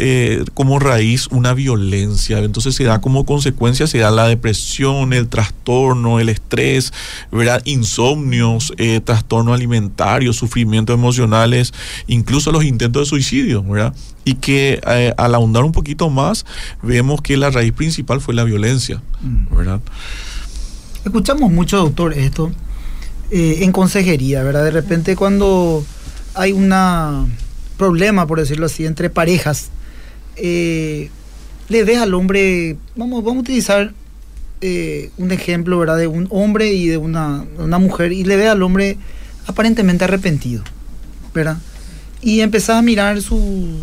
como 0.53 0.79
raíz 0.79 1.27
una 1.31 1.53
violencia, 1.53 2.39
entonces 2.39 2.75
se 2.75 2.85
da 2.85 3.01
como 3.01 3.25
consecuencia, 3.25 3.87
se 3.87 3.99
da 3.99 4.11
la 4.11 4.27
depresión, 4.27 5.13
el 5.13 5.27
trastorno, 5.27 6.19
el 6.19 6.29
estrés, 6.29 6.93
¿verdad? 7.31 7.61
Insomnios, 7.65 8.73
trastornos 9.03 9.53
alimentarios, 9.53 10.37
sufrimientos 10.37 10.93
emocionales, 10.93 11.73
incluso 12.07 12.51
los 12.51 12.63
intentos 12.63 13.03
de 13.03 13.05
suicidio, 13.05 13.63
¿verdad? 13.63 13.93
Y 14.23 14.35
que 14.35 14.81
eh, 14.87 15.13
al 15.17 15.35
ahondar 15.35 15.63
un 15.63 15.71
poquito 15.71 16.09
más, 16.09 16.45
vemos 16.81 17.21
que 17.21 17.37
la 17.37 17.51
raíz 17.51 17.73
principal 17.73 18.21
fue 18.21 18.33
la 18.33 18.43
violencia, 18.43 18.94
mm. 19.21 19.55
¿verdad? 19.55 19.81
Escuchamos 21.03 21.51
mucho, 21.51 21.77
doctor, 21.77 22.13
esto 22.13 22.51
eh, 23.31 23.59
en 23.61 23.71
consejería, 23.71 24.43
¿verdad? 24.43 24.63
De 24.63 24.71
repente 24.71 25.15
cuando 25.15 25.85
hay 26.33 26.51
un 26.51 26.73
problema, 27.77 28.27
por 28.27 28.39
decirlo 28.39 28.65
así, 28.65 28.85
entre 28.85 29.09
parejas, 29.09 29.69
eh, 30.35 31.09
le 31.69 31.83
ves 31.83 31.99
al 31.99 32.13
hombre, 32.13 32.77
vamos, 32.95 33.23
vamos 33.23 33.37
a 33.37 33.41
utilizar 33.41 33.93
un 35.17 35.31
ejemplo, 35.31 35.77
¿verdad? 35.77 35.97
De 35.97 36.07
un 36.07 36.27
hombre 36.31 36.73
y 36.73 36.87
de 36.87 36.97
una, 36.97 37.45
una 37.59 37.77
mujer, 37.77 38.11
y 38.11 38.23
le 38.23 38.35
ve 38.35 38.47
al 38.47 38.63
hombre 38.63 38.97
aparentemente 39.45 40.05
arrepentido, 40.05 40.63
¿verdad? 41.35 41.57
Y 42.21 42.39
empezás 42.39 42.77
a 42.77 42.81
mirar 42.81 43.21
su, 43.21 43.77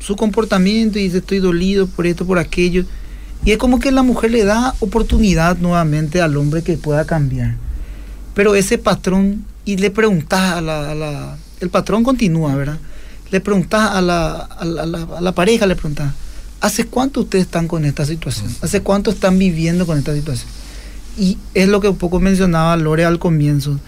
su 0.00 0.16
comportamiento 0.16 0.98
y 0.98 1.04
dice, 1.04 1.18
estoy 1.18 1.38
dolido 1.38 1.86
por 1.86 2.06
esto, 2.06 2.26
por 2.26 2.38
aquello. 2.38 2.84
Y 3.48 3.52
es 3.52 3.56
como 3.56 3.78
que 3.78 3.90
la 3.92 4.02
mujer 4.02 4.30
le 4.30 4.44
da 4.44 4.74
oportunidad 4.80 5.56
nuevamente 5.56 6.20
al 6.20 6.36
hombre 6.36 6.62
que 6.62 6.76
pueda 6.76 7.06
cambiar. 7.06 7.54
Pero 8.34 8.54
ese 8.54 8.76
patrón, 8.76 9.46
y 9.64 9.78
le 9.78 9.90
preguntas 9.90 10.52
a 10.52 10.60
la, 10.60 11.38
el 11.58 11.70
patrón 11.70 12.04
continúa, 12.04 12.54
¿verdad? 12.54 12.76
Le 13.30 13.40
preguntas 13.40 13.90
a 13.90 14.02
la, 14.02 14.32
a 14.32 14.64
la, 14.66 14.82
a 15.16 15.20
la 15.22 15.32
pareja, 15.32 15.66
le 15.66 15.76
preguntas, 15.76 16.12
¿hace 16.60 16.84
cuánto 16.84 17.20
ustedes 17.20 17.46
están 17.46 17.68
con 17.68 17.86
esta 17.86 18.04
situación? 18.04 18.54
¿Hace 18.60 18.82
cuánto 18.82 19.10
están 19.10 19.38
viviendo 19.38 19.86
con 19.86 19.96
esta 19.96 20.14
situación? 20.14 20.50
Y 21.16 21.38
es 21.54 21.68
lo 21.68 21.80
que 21.80 21.88
un 21.88 21.96
poco 21.96 22.20
mencionaba 22.20 22.76
Lore 22.76 23.06
al 23.06 23.18
comienzo. 23.18 23.80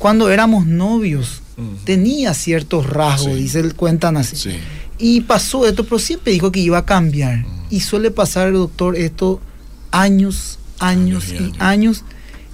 Cuando 0.00 0.30
éramos 0.30 0.66
novios, 0.66 1.42
tenía 1.84 2.34
ciertos 2.34 2.90
rasgos, 2.90 3.36
dice, 3.36 3.70
cuentan 3.74 4.16
así. 4.16 4.58
Y 4.98 5.22
pasó 5.22 5.66
esto, 5.66 5.84
pero 5.84 5.98
siempre 5.98 6.32
dijo 6.32 6.50
que 6.52 6.60
iba 6.60 6.78
a 6.78 6.84
cambiar. 6.84 7.44
Y 7.70 7.80
suele 7.80 8.10
pasar, 8.10 8.48
el 8.48 8.54
doctor, 8.54 8.96
esto 8.96 9.40
años, 9.90 10.58
años, 10.78 11.28
y, 11.28 11.52
años. 11.58 12.04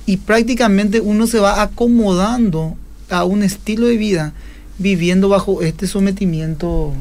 y 0.07 0.19
prácticamente 0.19 1.01
uno 1.01 1.27
se 1.27 1.41
va 1.41 1.63
acomodando 1.63 2.77
a 3.11 3.25
un 3.25 3.43
estilo 3.43 3.87
de 3.87 3.97
vida 3.97 4.33
viviendo 4.79 5.29
bajo 5.29 5.63
este 5.63 5.87
sometimiento. 5.87 6.93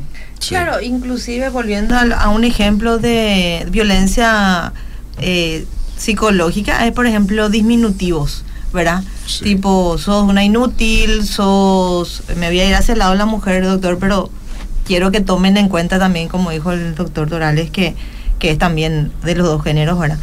Claro, 0.47 0.81
inclusive 0.81 1.49
volviendo 1.49 1.95
a, 1.95 2.29
un 2.29 2.43
ejemplo 2.43 2.97
de 2.97 3.65
violencia 3.69 4.73
eh, 5.19 5.65
psicológica, 5.97 6.85
es 6.85 6.93
por 6.93 7.05
ejemplo 7.05 7.49
disminutivos. 7.49 8.43
¿verdad? 8.73 9.03
Tipo, 9.43 9.97
sos 9.97 10.23
una 10.27 10.43
inútil, 10.43 11.27
sos... 11.27 12.23
Me 12.37 12.47
voy 12.47 12.59
a 12.61 12.69
ir 12.69 12.75
hacia 12.75 12.93
el 12.93 12.99
lado 12.99 13.11
de 13.11 13.17
la 13.17 13.25
mujer, 13.25 13.63
doctor, 13.65 13.97
pero 13.99 14.29
quiero 14.85 15.11
que 15.11 15.21
tomen 15.21 15.57
en 15.57 15.69
cuenta 15.69 15.99
también, 15.99 16.27
como 16.27 16.51
dijo 16.51 16.71
el 16.71 16.95
doctor 16.95 17.29
Dorales, 17.29 17.69
que, 17.71 17.95
que 18.39 18.51
es 18.51 18.57
también 18.57 19.11
de 19.23 19.35
los 19.35 19.47
dos 19.47 19.63
géneros, 19.63 19.99
¿verdad? 19.99 20.17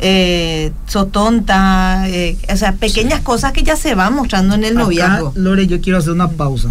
Eh, 0.00 0.72
sos 0.86 1.10
tonta, 1.12 2.08
eh, 2.08 2.36
o 2.52 2.56
sea, 2.56 2.72
pequeñas 2.72 3.20
cosas 3.20 3.52
que 3.52 3.62
ya 3.62 3.76
se 3.76 3.94
van 3.94 4.14
mostrando 4.14 4.54
en 4.54 4.64
el 4.64 4.74
noviazgo. 4.74 5.32
Lore, 5.36 5.66
yo 5.66 5.80
quiero 5.80 5.98
hacer 5.98 6.12
una 6.12 6.28
pausa, 6.28 6.70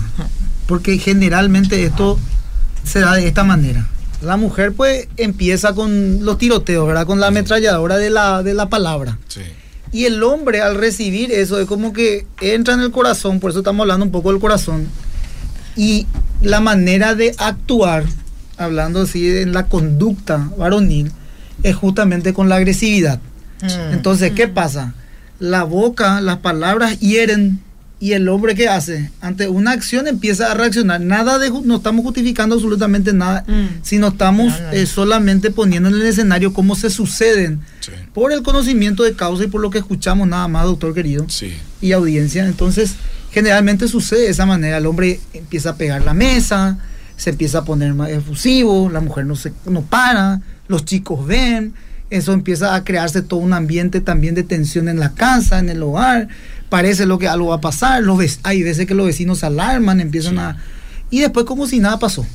porque 0.67 0.97
generalmente 0.97 1.83
esto 1.83 2.19
se 2.83 2.99
da 2.99 3.13
de 3.13 3.27
esta 3.27 3.43
manera. 3.43 3.87
La 4.21 4.37
mujer 4.37 4.73
pues 4.73 5.07
empieza 5.17 5.73
con 5.73 6.23
los 6.23 6.37
tiroteos, 6.37 6.87
¿verdad? 6.87 7.05
Con 7.05 7.19
la 7.19 7.27
ametralladora 7.27 7.97
de 7.97 8.09
la, 8.09 8.43
de 8.43 8.53
la 8.53 8.69
palabra. 8.69 9.17
Sí. 9.27 9.41
Y 9.91 10.05
el 10.05 10.23
hombre 10.23 10.61
al 10.61 10.75
recibir 10.75 11.31
eso 11.31 11.59
es 11.59 11.67
como 11.67 11.93
que 11.93 12.25
entra 12.41 12.73
en 12.73 12.79
el 12.79 12.91
corazón, 12.91 13.39
por 13.39 13.51
eso 13.51 13.59
estamos 13.59 13.83
hablando 13.83 14.05
un 14.05 14.11
poco 14.11 14.31
del 14.31 14.41
corazón. 14.41 14.87
Y 15.75 16.07
la 16.43 16.59
manera 16.59 17.15
de 17.15 17.33
actuar, 17.37 18.05
hablando 18.57 19.01
así 19.01 19.37
en 19.37 19.53
la 19.53 19.65
conducta 19.67 20.49
varonil, 20.57 21.11
es 21.63 21.75
justamente 21.75 22.33
con 22.33 22.49
la 22.49 22.57
agresividad. 22.57 23.19
Mm. 23.61 23.93
Entonces, 23.93 24.31
¿qué 24.33 24.47
mm. 24.47 24.53
pasa? 24.53 24.93
La 25.39 25.63
boca, 25.63 26.21
las 26.21 26.37
palabras 26.37 26.99
hieren 26.99 27.59
y 27.99 28.11
el 28.11 28.27
hombre 28.27 28.53
que 28.53 28.67
hace 28.67 29.11
ante 29.21 29.47
una 29.47 29.71
acción 29.71 30.07
empieza 30.07 30.51
a 30.51 30.53
reaccionar. 30.55 30.99
Nada 30.99 31.39
de, 31.39 31.49
no 31.49 31.77
estamos 31.77 32.03
justificando 32.03 32.55
absolutamente 32.55 33.13
nada, 33.13 33.45
mm. 33.47 33.81
sino 33.81 34.09
estamos 34.09 34.53
eh, 34.73 34.85
solamente 34.85 35.51
poniendo 35.51 35.87
en 35.87 35.95
el 35.95 36.01
escenario 36.01 36.53
cómo 36.53 36.75
se 36.75 36.89
suceden 36.89 37.61
por 38.13 38.33
el 38.33 38.43
conocimiento 38.43 39.03
de 39.03 39.13
causa 39.13 39.45
y 39.45 39.47
por 39.47 39.61
lo 39.61 39.69
que 39.69 39.77
escuchamos 39.77 40.27
nada 40.27 40.49
más, 40.49 40.65
doctor 40.65 40.93
querido, 40.93 41.25
y 41.79 41.93
audiencia. 41.93 42.45
Entonces, 42.45 42.95
generalmente 43.33 43.87
sucede 43.87 44.21
de 44.21 44.29
esa 44.29 44.45
manera. 44.45 44.77
El 44.77 44.85
hombre 44.85 45.19
empieza 45.33 45.71
a 45.71 45.75
pegar 45.75 46.03
la 46.03 46.13
mesa, 46.13 46.77
se 47.17 47.31
empieza 47.31 47.59
a 47.59 47.65
poner 47.65 47.93
más 47.93 48.09
efusivo, 48.09 48.89
la 48.89 49.01
mujer 49.01 49.25
no, 49.25 49.35
se, 49.35 49.53
no 49.65 49.81
para, 49.81 50.41
los 50.67 50.85
chicos 50.85 51.25
ven, 51.25 51.73
eso 52.09 52.33
empieza 52.33 52.75
a 52.75 52.83
crearse 52.83 53.21
todo 53.21 53.39
un 53.39 53.53
ambiente 53.53 54.01
también 54.01 54.35
de 54.35 54.43
tensión 54.43 54.87
en 54.87 54.99
la 54.99 55.13
casa, 55.13 55.59
en 55.59 55.69
el 55.69 55.81
hogar 55.81 56.27
parece 56.69 57.05
lo 57.05 57.19
que 57.19 57.27
algo 57.27 57.49
va 57.49 57.55
a 57.55 57.61
pasar, 57.61 58.03
lo 58.03 58.17
ves, 58.17 58.39
hay 58.43 58.63
veces 58.63 58.87
que 58.87 58.95
los 58.95 59.05
vecinos 59.05 59.39
se 59.39 59.45
alarman, 59.45 59.99
empiezan 59.99 60.39
a... 60.39 60.57
Y 61.09 61.19
después 61.19 61.45
como 61.45 61.67
si 61.67 61.79
nada 61.79 61.99
pasó, 61.99 62.25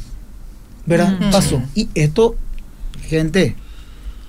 ¿verdad? 0.86 1.18
Pasó. 1.32 1.60
Y 1.74 1.88
esto, 1.94 2.36
gente, 3.08 3.56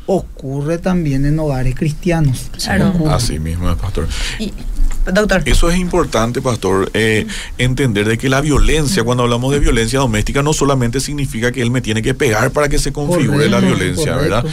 ocurre 0.08 0.80
también 0.80 1.28
en 1.28 1.38
hogares 1.38 1.76
cristianos. 1.76 2.50
Así 3.12 3.38
mismo, 3.38 3.76
pastor. 3.78 4.08
Doctor. 5.06 5.42
Eso 5.46 5.70
es 5.70 5.80
importante, 5.80 6.42
pastor, 6.42 6.90
eh, 6.94 7.26
entender 7.58 8.08
de 8.08 8.18
que 8.18 8.30
la 8.30 8.42
violencia, 8.42 9.04
cuando 9.04 9.24
hablamos 9.24 9.52
de 9.52 9.60
violencia 9.60 10.00
doméstica, 10.00 10.44
no 10.44 10.54
solamente 10.54 11.00
significa 11.00 11.52
que 11.52 11.62
él 11.62 11.72
me 11.72 11.82
tiene 11.82 12.02
que 12.02 12.14
pegar 12.14 12.52
para 12.52 12.70
que 12.70 12.78
se 12.78 12.92
configure 12.92 13.50
la 13.50 13.60
violencia, 13.60 14.16
¿verdad? 14.16 14.46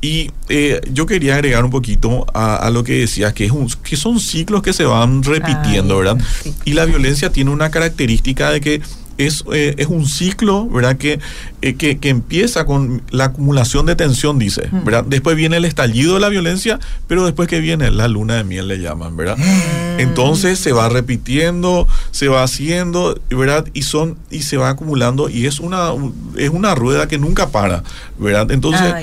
Y 0.00 0.30
eh, 0.48 0.80
yo 0.90 1.06
quería 1.06 1.34
agregar 1.34 1.64
un 1.64 1.70
poquito 1.70 2.26
a, 2.34 2.68
lo 2.70 2.84
que 2.84 3.00
decías, 3.00 3.32
que, 3.32 3.46
es 3.46 3.52
un, 3.52 3.68
que 3.82 3.96
son 3.96 4.20
ciclos 4.20 4.62
que 4.62 4.72
se 4.72 4.84
van 4.84 5.22
repitiendo, 5.22 5.96
¿verdad? 5.98 6.18
Y 6.64 6.72
la 6.72 6.84
violencia 6.84 7.30
tiene 7.30 7.50
una 7.50 7.70
característica 7.70 8.50
de 8.50 8.60
que 8.60 8.82
es, 9.18 9.44
eh, 9.52 9.74
es 9.78 9.86
un 9.86 10.06
ciclo, 10.06 10.66
¿verdad? 10.68 10.96
Que, 10.96 11.20
eh, 11.60 11.74
que, 11.74 11.98
que, 11.98 12.08
empieza 12.08 12.64
con 12.66 13.02
la 13.10 13.26
acumulación 13.26 13.86
de 13.86 13.96
tensión, 13.96 14.38
dice, 14.38 14.68
mm. 14.70 14.84
¿verdad? 14.84 15.04
Después 15.06 15.36
viene 15.36 15.56
el 15.56 15.64
estallido 15.64 16.14
de 16.14 16.20
la 16.20 16.28
violencia, 16.28 16.78
pero 17.06 17.24
después 17.24 17.48
que 17.48 17.60
viene 17.60 17.90
la 17.90 18.08
luna 18.08 18.36
de 18.36 18.44
miel, 18.44 18.68
le 18.68 18.78
llaman, 18.78 19.16
¿verdad? 19.16 19.36
Mm. 19.36 20.00
Entonces 20.00 20.58
se 20.58 20.72
va 20.72 20.88
repitiendo, 20.88 21.86
se 22.10 22.28
va 22.28 22.42
haciendo, 22.42 23.20
¿verdad? 23.30 23.66
Y 23.74 23.82
son, 23.82 24.18
y 24.30 24.42
se 24.42 24.56
va 24.56 24.70
acumulando, 24.70 25.28
y 25.28 25.46
es 25.46 25.60
una, 25.60 25.90
es 26.36 26.50
una 26.50 26.74
rueda 26.74 27.08
que 27.08 27.18
nunca 27.18 27.50
para, 27.50 27.84
¿verdad? 28.18 28.50
Entonces, 28.50 28.94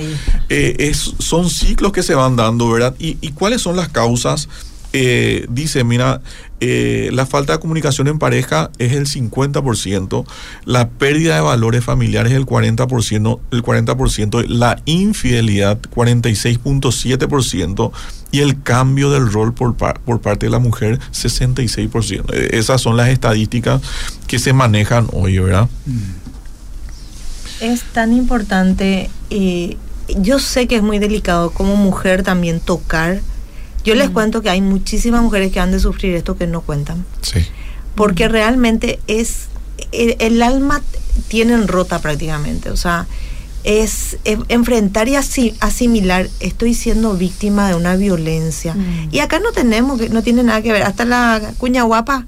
eh, 0.48 0.76
es, 0.78 1.14
son 1.18 1.50
ciclos 1.50 1.92
que 1.92 2.02
se 2.02 2.14
van 2.14 2.36
dando, 2.36 2.70
¿verdad? 2.70 2.94
¿Y, 2.98 3.16
y 3.20 3.32
cuáles 3.32 3.62
son 3.62 3.76
las 3.76 3.88
causas? 3.88 4.48
Eh, 4.92 5.46
dice, 5.48 5.84
mira, 5.84 6.20
eh, 6.58 7.10
la 7.12 7.24
falta 7.24 7.52
de 7.52 7.60
comunicación 7.60 8.08
en 8.08 8.18
pareja 8.18 8.70
es 8.78 8.92
el 8.92 9.06
50%, 9.06 10.26
la 10.64 10.88
pérdida 10.88 11.36
de 11.36 11.40
valores 11.40 11.84
familiares 11.84 12.32
es 12.32 12.38
el 12.38 12.44
40%, 12.44 13.38
el 13.52 13.62
40%, 13.62 14.46
la 14.48 14.82
infidelidad 14.86 15.78
46.7% 15.80 17.92
y 18.32 18.40
el 18.40 18.60
cambio 18.62 19.10
del 19.10 19.30
rol 19.30 19.54
por, 19.54 19.76
por 19.76 20.20
parte 20.20 20.46
de 20.46 20.50
la 20.50 20.58
mujer 20.58 20.98
66%. 21.12 22.32
Eh, 22.32 22.58
esas 22.58 22.80
son 22.80 22.96
las 22.96 23.10
estadísticas 23.10 23.80
que 24.26 24.40
se 24.40 24.52
manejan 24.52 25.06
hoy, 25.12 25.38
¿verdad? 25.38 25.68
Es 27.60 27.82
tan 27.92 28.12
importante, 28.12 29.08
yo 30.18 30.40
sé 30.40 30.66
que 30.66 30.76
es 30.76 30.82
muy 30.82 30.98
delicado 30.98 31.50
como 31.50 31.76
mujer 31.76 32.24
también 32.24 32.58
tocar 32.58 33.20
yo 33.84 33.94
les 33.94 34.10
cuento 34.10 34.42
que 34.42 34.50
hay 34.50 34.60
muchísimas 34.60 35.22
mujeres 35.22 35.52
que 35.52 35.60
han 35.60 35.72
de 35.72 35.80
sufrir 35.80 36.14
esto 36.14 36.36
que 36.36 36.46
no 36.46 36.60
cuentan. 36.60 37.04
Sí. 37.22 37.40
Porque 37.94 38.28
realmente 38.28 39.00
es. 39.06 39.48
El, 39.92 40.42
alma 40.42 40.82
tienen 41.28 41.66
rota 41.66 42.00
prácticamente. 42.00 42.70
O 42.70 42.76
sea, 42.76 43.06
es, 43.64 44.18
enfrentar 44.24 45.08
y 45.08 45.16
asimilar, 45.16 46.28
estoy 46.40 46.74
siendo 46.74 47.14
víctima 47.14 47.68
de 47.68 47.74
una 47.74 47.96
violencia. 47.96 48.76
Y 49.10 49.20
acá 49.20 49.40
no 49.40 49.52
tenemos, 49.52 50.10
no 50.10 50.22
tiene 50.22 50.42
nada 50.42 50.62
que 50.62 50.72
ver. 50.72 50.82
Hasta 50.82 51.04
la 51.04 51.40
cuña 51.58 51.82
guapa 51.82 52.26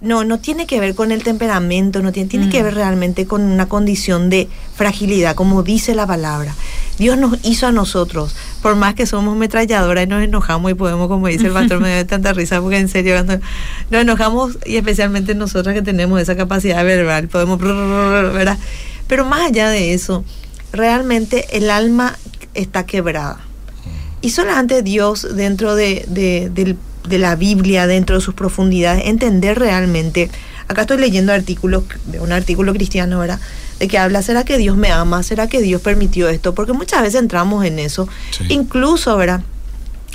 no, 0.00 0.24
no 0.24 0.38
tiene 0.38 0.66
que 0.66 0.80
ver 0.80 0.94
con 0.94 1.12
el 1.12 1.22
temperamento, 1.22 2.02
no 2.02 2.12
tiene, 2.12 2.28
tiene 2.28 2.50
que 2.50 2.60
mm. 2.60 2.64
ver 2.64 2.74
realmente 2.74 3.26
con 3.26 3.42
una 3.42 3.66
condición 3.66 4.28
de 4.28 4.48
fragilidad, 4.76 5.34
como 5.34 5.62
dice 5.62 5.94
la 5.94 6.06
palabra. 6.06 6.54
Dios 6.98 7.18
nos 7.18 7.38
hizo 7.42 7.66
a 7.66 7.72
nosotros, 7.72 8.34
por 8.62 8.76
más 8.76 8.94
que 8.94 9.06
somos 9.06 9.36
metralladoras 9.36 10.04
y 10.04 10.06
nos 10.06 10.22
enojamos 10.22 10.70
y 10.70 10.74
podemos, 10.74 11.08
como 11.08 11.26
dice 11.28 11.46
el 11.46 11.52
pastor, 11.54 11.80
me 11.80 11.94
da 11.94 12.04
tanta 12.04 12.32
risa 12.32 12.60
porque 12.60 12.78
en 12.78 12.88
serio 12.88 13.16
nos 13.24 14.00
enojamos 14.00 14.58
y 14.64 14.76
especialmente 14.76 15.34
nosotras 15.34 15.74
que 15.74 15.82
tenemos 15.82 16.20
esa 16.20 16.36
capacidad 16.36 16.84
verbal, 16.84 17.28
podemos, 17.28 17.58
¿verdad? 17.58 18.58
Pero 19.06 19.24
más 19.24 19.42
allá 19.42 19.68
de 19.68 19.94
eso, 19.94 20.24
realmente 20.72 21.56
el 21.56 21.70
alma 21.70 22.16
está 22.54 22.86
quebrada. 22.86 23.40
Y 24.20 24.30
solamente 24.30 24.82
Dios 24.82 25.36
dentro 25.36 25.74
de, 25.74 26.06
de, 26.08 26.48
del 26.48 26.78
de 27.08 27.18
la 27.18 27.36
Biblia 27.36 27.86
dentro 27.86 28.16
de 28.16 28.22
sus 28.22 28.34
profundidades, 28.34 29.04
entender 29.06 29.58
realmente. 29.58 30.30
Acá 30.68 30.82
estoy 30.82 30.98
leyendo 30.98 31.32
artículos, 31.32 31.84
un 32.18 32.32
artículo 32.32 32.72
cristiano, 32.72 33.18
¿verdad? 33.18 33.38
De 33.78 33.88
que 33.88 33.98
habla, 33.98 34.22
¿será 34.22 34.44
que 34.44 34.58
Dios 34.58 34.76
me 34.76 34.90
ama? 34.90 35.22
¿Será 35.22 35.48
que 35.48 35.60
Dios 35.60 35.80
permitió 35.80 36.28
esto? 36.28 36.54
Porque 36.54 36.72
muchas 36.72 37.02
veces 37.02 37.20
entramos 37.20 37.64
en 37.64 37.78
eso. 37.78 38.08
Incluso, 38.48 39.16
¿verdad? 39.16 39.42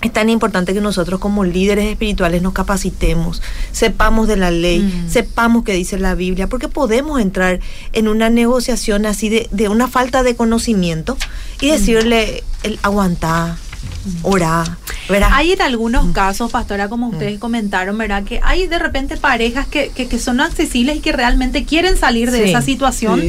Es 0.01 0.13
tan 0.13 0.29
importante 0.29 0.73
que 0.73 0.79
nosotros 0.79 1.19
como 1.19 1.43
líderes 1.43 1.85
espirituales 1.85 2.41
nos 2.41 2.53
capacitemos, 2.53 3.41
sepamos 3.73 4.29
de 4.29 4.37
la 4.37 4.49
ley, 4.49 4.79
mm. 4.79 5.09
sepamos 5.09 5.65
qué 5.65 5.73
dice 5.73 5.99
la 5.99 6.15
Biblia, 6.15 6.47
porque 6.47 6.69
podemos 6.69 7.19
entrar 7.19 7.59
en 7.91 8.07
una 8.07 8.29
negociación 8.29 9.05
así 9.05 9.27
de, 9.27 9.49
de 9.51 9.67
una 9.67 9.89
falta 9.89 10.23
de 10.23 10.37
conocimiento 10.37 11.17
y 11.59 11.67
mm. 11.67 11.71
decirle, 11.71 12.43
el, 12.63 12.79
aguantar, 14.23 14.77
orar, 15.07 15.31
hay 15.33 15.51
en 15.51 15.61
algunos 15.61 16.05
mm. 16.05 16.11
casos, 16.11 16.51
pastora, 16.51 16.89
como 16.89 17.07
mm. 17.07 17.13
ustedes 17.13 17.39
comentaron, 17.39 17.97
¿verdad? 17.97 18.23
Que 18.23 18.39
hay 18.43 18.67
de 18.67 18.79
repente 18.79 19.17
parejas 19.17 19.67
que, 19.67 19.89
que, 19.89 20.19
son 20.19 20.39
accesibles 20.39 20.97
y 20.97 20.99
que 20.99 21.11
realmente 21.11 21.65
quieren 21.65 21.97
salir 21.97 22.31
de 22.31 22.49
esa 22.49 22.61
situación 22.61 23.21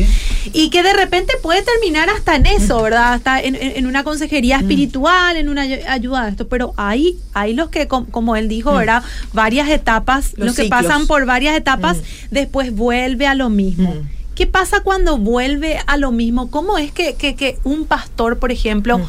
y 0.53 0.71
que 0.71 0.83
de 0.83 0.93
repente 0.93 1.35
puede 1.43 1.63
terminar 1.63 2.09
hasta 2.09 2.37
en 2.37 2.47
eso, 2.47 2.79
mm. 2.79 2.83
¿verdad? 2.83 3.13
Hasta 3.15 3.41
en, 3.41 3.87
una 3.87 4.05
consejería 4.05 4.59
espiritual, 4.59 5.37
en 5.37 5.49
una 5.49 5.63
ayuda 5.63 6.25
de 6.25 6.31
esto. 6.31 6.49
Pero 6.49 6.75
hay, 6.77 7.19
hay 7.35 7.55
los 7.55 7.71
que, 7.71 7.89
como 7.89 8.37
él 8.37 8.49
dijo, 8.49 8.73
¿verdad? 8.75 9.03
Varias 9.33 9.69
etapas, 9.69 10.33
los, 10.37 10.55
que 10.55 10.65
pasan 10.67 11.07
por 11.07 11.27
varias 11.27 11.57
etapas, 11.57 11.99
después 12.31 12.75
vuelve 12.75 13.27
a 13.27 13.35
lo 13.35 13.51
mismo. 13.51 13.95
¿Qué 14.35 14.47
pasa 14.47 14.81
cuando 14.81 15.19
vuelve 15.19 15.81
a 15.87 15.99
lo 15.99 16.13
mismo? 16.13 16.51
¿Cómo 16.51 16.79
es 16.79 16.93
que, 16.93 17.15
que, 17.15 17.35
que 17.35 17.59
un 17.63 17.85
pastor, 17.85 18.39
por 18.39 18.51
ejemplo, 18.51 19.01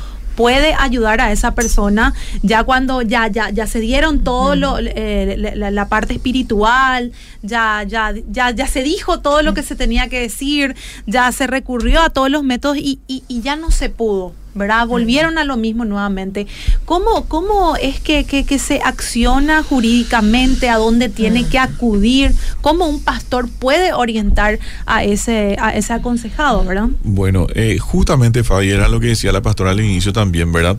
puede 0.42 0.74
ayudar 0.74 1.22
a 1.22 1.32
esa 1.32 1.54
persona 1.54 2.16
ya 2.42 2.64
cuando 2.64 3.04
ya 3.04 3.28
ya 3.28 3.52
ya 3.52 3.68
se 3.68 3.80
dieron 3.80 4.24
todo 4.24 4.56
lo, 4.56 4.80
eh, 4.80 5.36
la, 5.38 5.88
parte 5.88 6.16
espiritual 6.16 7.12
ya 7.44 7.84
ya 7.84 8.12
ya 8.28 8.50
ya 8.50 8.66
se 8.66 8.82
dijo 8.82 9.20
todo 9.20 9.44
lo 9.44 9.54
que 9.54 9.62
se 9.62 9.76
tenía 9.76 10.10
que 10.10 10.20
decir 10.20 10.76
ya 11.06 11.32
se 11.32 11.46
recurrió 11.46 12.02
a 12.02 12.10
todos 12.10 12.32
los 12.32 12.42
métodos 12.42 12.78
y, 12.78 13.00
y, 13.08 13.24
y 13.28 13.42
ya 13.42 13.56
no 13.56 13.70
se 13.70 13.90
pudo 13.90 14.34
¿verdad? 14.54 14.88
Volvieron 14.88 15.38
a 15.38 15.44
lo 15.44 15.58
mismo 15.58 15.86
nuevamente. 15.86 16.48
¿Cómo, 16.86 17.26
cómo 17.28 17.76
es 17.76 18.00
que, 18.00 18.26
que, 18.26 18.60
se 18.60 18.82
acciona 18.84 19.64
jurídicamente? 19.64 20.70
¿A 20.70 20.78
dónde 20.78 21.10
tiene 21.10 21.48
que 21.48 21.60
acudir? 21.60 22.34
¿Cómo 22.62 22.88
un 22.88 23.02
pastor 23.02 23.50
puede 23.50 23.94
orientar 23.94 24.60
a 24.86 25.04
ese, 25.04 25.56
a 25.60 25.76
ese 25.76 25.94
aconsejado, 25.94 26.64
verdad? 26.66 26.90
Bueno, 27.04 27.48
eh, 27.56 27.78
justamente, 27.80 28.44
Fabi, 28.44 28.70
era 28.70 28.88
lo 28.88 29.00
que 29.00 29.08
decía 29.08 29.32
la 29.32 29.42
pastora 29.42 29.72
al 29.72 29.80
inicio 29.80 30.14
también, 30.14 30.52
¿verdad? 30.52 30.78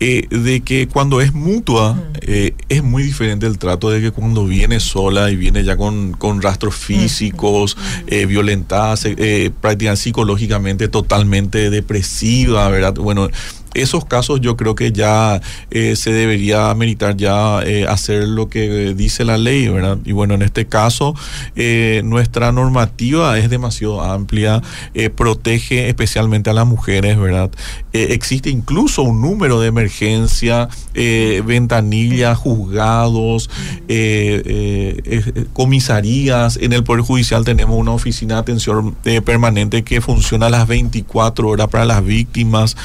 Eh, 0.00 0.26
de 0.28 0.60
que 0.60 0.88
cuando 0.88 1.20
es 1.20 1.32
mutua 1.32 2.02
eh, 2.20 2.52
es 2.68 2.82
muy 2.82 3.04
diferente 3.04 3.46
el 3.46 3.58
trato 3.58 3.90
de 3.90 4.02
que 4.02 4.10
cuando 4.10 4.44
viene 4.44 4.78
sola 4.80 5.30
y 5.30 5.36
viene 5.36 5.62
ya 5.62 5.76
con, 5.76 6.12
con 6.12 6.42
rastros 6.42 6.74
físicos, 6.74 7.76
eh, 8.08 8.26
violentadas, 8.26 9.06
prácticamente 9.62 10.02
psicológicamente 10.02 10.88
totalmente 10.88 11.70
depresiva, 11.70 12.68
¿verdad? 12.68 12.94
Bueno, 12.94 13.13
bueno, 13.14 13.30
esos 13.74 14.04
casos 14.04 14.40
yo 14.40 14.56
creo 14.56 14.74
que 14.74 14.92
ya 14.92 15.40
eh, 15.70 15.96
se 15.96 16.12
debería 16.12 16.72
meritar 16.74 17.16
ya 17.16 17.62
eh, 17.64 17.86
hacer 17.86 18.28
lo 18.28 18.48
que 18.48 18.94
dice 18.94 19.24
la 19.24 19.38
ley, 19.38 19.68
¿verdad? 19.68 19.98
Y 20.04 20.12
bueno, 20.12 20.34
en 20.34 20.42
este 20.42 20.66
caso 20.66 21.14
eh, 21.56 22.02
nuestra 22.04 22.52
normativa 22.52 23.38
es 23.38 23.50
demasiado 23.50 24.02
amplia, 24.02 24.62
protege 25.16 25.88
especialmente 25.88 26.50
a 26.50 26.52
las 26.52 26.66
mujeres, 26.66 27.18
¿verdad? 27.18 27.50
existe 27.92 28.50
incluso 28.50 29.02
un 29.02 29.20
número 29.20 29.60
de 29.60 29.68
emergencia, 29.68 30.68
ventanillas, 30.94 32.36
juzgados, 32.36 33.50
comisarías. 35.52 36.56
En 36.56 36.72
el 36.72 36.82
Poder 36.82 37.02
Judicial 37.02 37.44
tenemos 37.44 37.76
una 37.76 37.92
oficina 37.92 38.34
de 38.34 38.40
atención 38.40 38.96
permanente 39.24 39.84
que 39.84 40.00
funciona 40.00 40.46
a 40.46 40.50
las 40.50 40.66
24 40.66 41.48
horas 41.48 41.68
para 41.68 41.84
las 41.84 42.04
víctimas. 42.04 42.76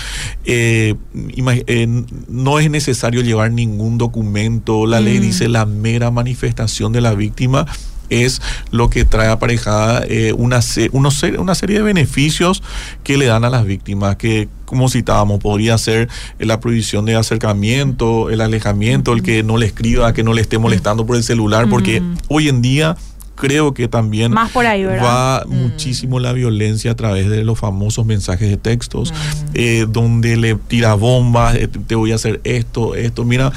Eh, 0.46 0.79
eh, 0.88 2.04
no 2.28 2.60
es 2.60 2.70
necesario 2.70 3.22
llevar 3.22 3.52
ningún 3.52 3.98
documento. 3.98 4.86
La 4.86 5.00
ley 5.00 5.20
mm. 5.20 5.22
dice 5.22 5.48
la 5.50 5.66
mera 5.66 6.12
manifestación 6.12 6.92
de 6.92 7.02
la 7.02 7.14
víctima 7.14 7.66
es 8.10 8.42
lo 8.72 8.90
que 8.90 9.06
trae 9.06 9.30
aparejada 9.30 10.04
eh, 10.08 10.34
una, 10.34 10.60
una 10.92 11.56
serie 11.56 11.78
de 11.78 11.84
beneficios 11.84 12.64
que 13.04 13.18
le 13.18 13.26
dan 13.26 13.46
a 13.46 13.50
las 13.50 13.66
víctimas, 13.66 14.16
que 14.16 14.50
como 14.66 14.90
citábamos, 14.90 15.40
podría 15.40 15.78
ser 15.78 16.10
la 16.38 16.60
prohibición 16.60 17.06
de 17.06 17.16
acercamiento, 17.16 18.30
el 18.30 18.42
alejamiento, 18.42 19.14
el 19.14 19.24
que 19.24 19.42
no 19.44 19.58
le 19.58 19.66
escriba, 19.66 20.14
que 20.14 20.24
no 20.24 20.34
le 20.34 20.42
esté 20.42 20.58
molestando 20.60 21.06
por 21.06 21.16
el 21.16 21.24
celular, 21.24 21.68
porque 21.70 22.02
mm. 22.02 22.18
hoy 22.28 22.50
en 22.50 22.62
día 22.62 22.96
creo 23.40 23.74
que 23.74 23.88
también 23.88 24.36
va 24.36 25.44
mm. 25.46 25.50
muchísimo 25.50 26.20
la 26.20 26.34
violencia 26.34 26.92
a 26.92 26.96
través 26.96 27.30
de 27.30 27.44
los 27.44 27.58
famosos 27.58 28.06
mensajes 28.06 28.50
de 28.50 28.58
textos, 28.58 29.12
mm. 29.12 29.16
eh, 29.54 29.86
donde 29.88 30.36
le 30.36 30.56
tira 30.56 30.94
bombas, 30.96 31.56
eh, 31.56 31.68
te 31.68 31.96
voy 31.96 32.12
a 32.12 32.16
hacer 32.16 32.42
esto, 32.44 32.96
esto. 32.96 33.24
Mira, 33.24 33.52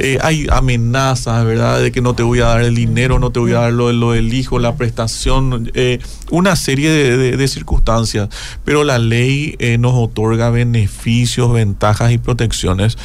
eh, 0.00 0.18
hay 0.22 0.46
amenazas, 0.50 1.44
¿verdad? 1.46 1.80
De 1.80 1.92
que 1.92 2.02
no 2.02 2.14
te 2.14 2.22
voy 2.22 2.40
a 2.40 2.46
dar 2.46 2.62
el 2.62 2.74
dinero, 2.74 3.18
no 3.18 3.32
te 3.32 3.40
voy 3.40 3.52
a 3.52 3.60
dar 3.60 3.72
lo, 3.72 3.90
lo 3.92 4.12
del 4.12 4.32
hijo, 4.34 4.58
la 4.58 4.76
prestación, 4.76 5.72
una 6.30 6.54
serie 6.54 6.90
de, 6.90 7.36
de, 7.36 7.48
circunstancias. 7.48 8.28
Pero 8.64 8.84
la 8.84 8.98
ley 8.98 9.56
nos 9.78 9.94
otorga 9.94 10.50
beneficios, 10.50 11.52
ventajas 11.52 12.12
y 12.12 12.18
protecciones 12.18 12.98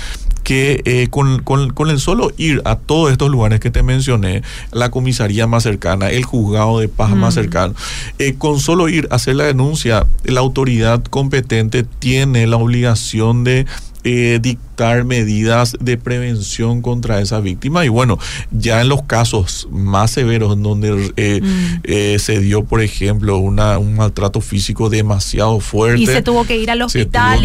que 0.47 0.81
eh, 0.85 1.07
con, 1.09 1.43
con, 1.43 1.89
el 1.89 1.99
solo 1.99 2.31
ir 2.37 2.61
a 2.63 2.77
todos 2.77 3.11
estos 3.11 3.29
lugares 3.29 3.59
que 3.59 3.69
te 3.69 3.83
mencioné, 3.83 4.43
la 4.71 4.89
comisaría 4.91 5.45
más 5.45 5.63
cercana, 5.63 6.09
el 6.09 6.23
juzgado 6.23 6.79
de 6.79 6.87
paz 6.87 7.13
más 7.17 7.33
cercano, 7.33 7.73
eh, 8.17 8.35
con 8.37 8.61
solo 8.61 8.87
ir 8.87 9.09
a 9.11 9.15
hacer 9.15 9.35
la 9.35 9.43
denuncia, 9.43 10.07
la 10.23 10.39
autoridad 10.39 11.03
competente 11.03 11.83
tiene 11.83 12.47
la 12.47 12.55
obligación 12.55 13.43
de 13.43 13.65
eh, 14.03 14.39
dictar 14.41 15.03
medidas 15.03 15.75
de 15.79 15.97
prevención 15.97 16.81
contra 16.81 17.19
esa 17.19 17.39
víctima. 17.39 17.83
Y 17.83 17.89
bueno, 17.89 18.19
ya 18.51 18.81
en 18.81 18.89
los 18.89 19.03
casos 19.03 19.67
más 19.71 20.11
severos 20.11 20.53
en 20.53 20.63
donde 20.63 21.11
eh, 21.17 21.41
mm. 21.41 21.79
eh, 21.83 22.17
se 22.19 22.39
dio, 22.39 22.63
por 22.63 22.81
ejemplo, 22.81 23.37
una, 23.37 23.79
un 23.79 23.95
maltrato 23.95 24.39
físico 24.39 24.89
demasiado 24.89 25.59
fuerte. 25.59 26.01
Y 26.01 26.05
se 26.05 26.21
tuvo 26.21 26.45
que 26.45 26.57
ir 26.57 26.71
al 26.71 26.81
hospital. 26.81 27.39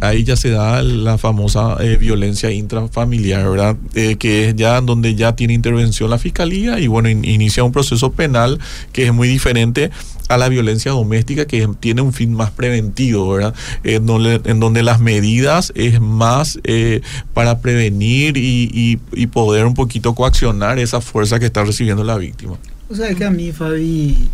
ahí 0.00 0.24
ya 0.24 0.36
se 0.36 0.50
da 0.50 0.82
la 0.82 1.18
famosa 1.18 1.76
violencia 1.98 2.50
intrafamiliar, 2.50 3.48
¿verdad? 3.48 3.76
que 4.18 4.48
es 4.48 4.56
ya 4.56 4.80
donde 4.80 5.14
ya 5.14 5.34
tiene 5.34 5.54
intervención 5.54 6.08
la 6.08 6.18
fiscalía 6.18 6.78
y 6.78 6.86
bueno, 6.86 7.08
inicia 7.08 7.64
un 7.64 7.72
proceso 7.72 8.12
penal 8.12 8.58
que 8.92 9.06
es 9.06 9.12
muy 9.12 9.28
diferente 9.28 9.90
a 10.28 10.36
la 10.36 10.48
violencia 10.48 10.92
doméstica 10.92 11.46
que 11.46 11.68
tiene 11.80 12.02
un 12.02 12.12
fin 12.12 12.32
más 12.34 12.50
preventivo, 12.50 13.32
¿verdad? 13.32 13.54
En 13.84 14.06
donde, 14.06 14.40
en 14.44 14.60
donde 14.60 14.82
las 14.82 15.00
medidas 15.00 15.72
es 15.74 16.00
más 16.00 16.58
eh, 16.64 17.02
para 17.34 17.60
prevenir 17.60 18.36
y, 18.36 19.00
y, 19.12 19.26
poder 19.26 19.66
un 19.66 19.74
poquito 19.74 20.14
coaccionar 20.14 20.78
esa 20.78 21.00
fuerza 21.00 21.38
que 21.38 21.46
está 21.46 21.64
recibiendo 21.64 22.04
la 22.04 22.16
víctima. 22.16 22.56
O 22.88 22.94
sea, 22.94 23.12
que 23.14 23.24
a 23.24 23.30
mí, 23.30 23.52
Fabi, 23.52 24.28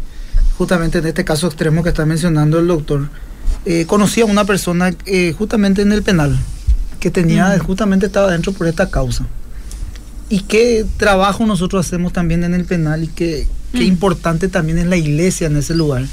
justamente 0.59 0.99
en 0.99 1.07
este 1.07 1.25
caso 1.25 1.47
extremo 1.47 1.83
que 1.83 1.89
está 1.89 2.05
mencionando 2.07 2.59
el 2.59 2.67
doctor, 2.67 3.09
eh, 3.65 3.87
conocí 3.87 4.21
a 4.21 4.27
una 4.27 4.45
persona 4.45 4.95
eh, 5.07 5.35
justamente 5.37 5.83
en 5.83 5.93
el 5.93 6.03
penal 6.03 6.39
que 7.01 7.11
tenía, 7.11 7.59
justamente 7.59 8.07
estaba 8.07 8.31
dentro 8.31 8.53
por 8.53 8.67
esta 8.67 8.91
causa. 8.91 9.27
Y 10.29 10.41
qué 10.41 10.87
trabajo 10.97 11.45
nosotros 11.47 11.85
hacemos 11.85 12.13
también 12.13 12.45
en 12.45 12.55
el 12.55 12.65
penal 12.65 13.05
y 13.05 13.09
qué, 13.09 13.47
qué 13.73 13.81
mm. 13.81 13.89
importante 13.89 14.49
también 14.49 14.79
es 14.79 14.87
la 14.87 14.97
iglesia 14.97 15.47
en 15.47 15.57
ese 15.57 15.75
lugar. 15.75 16.05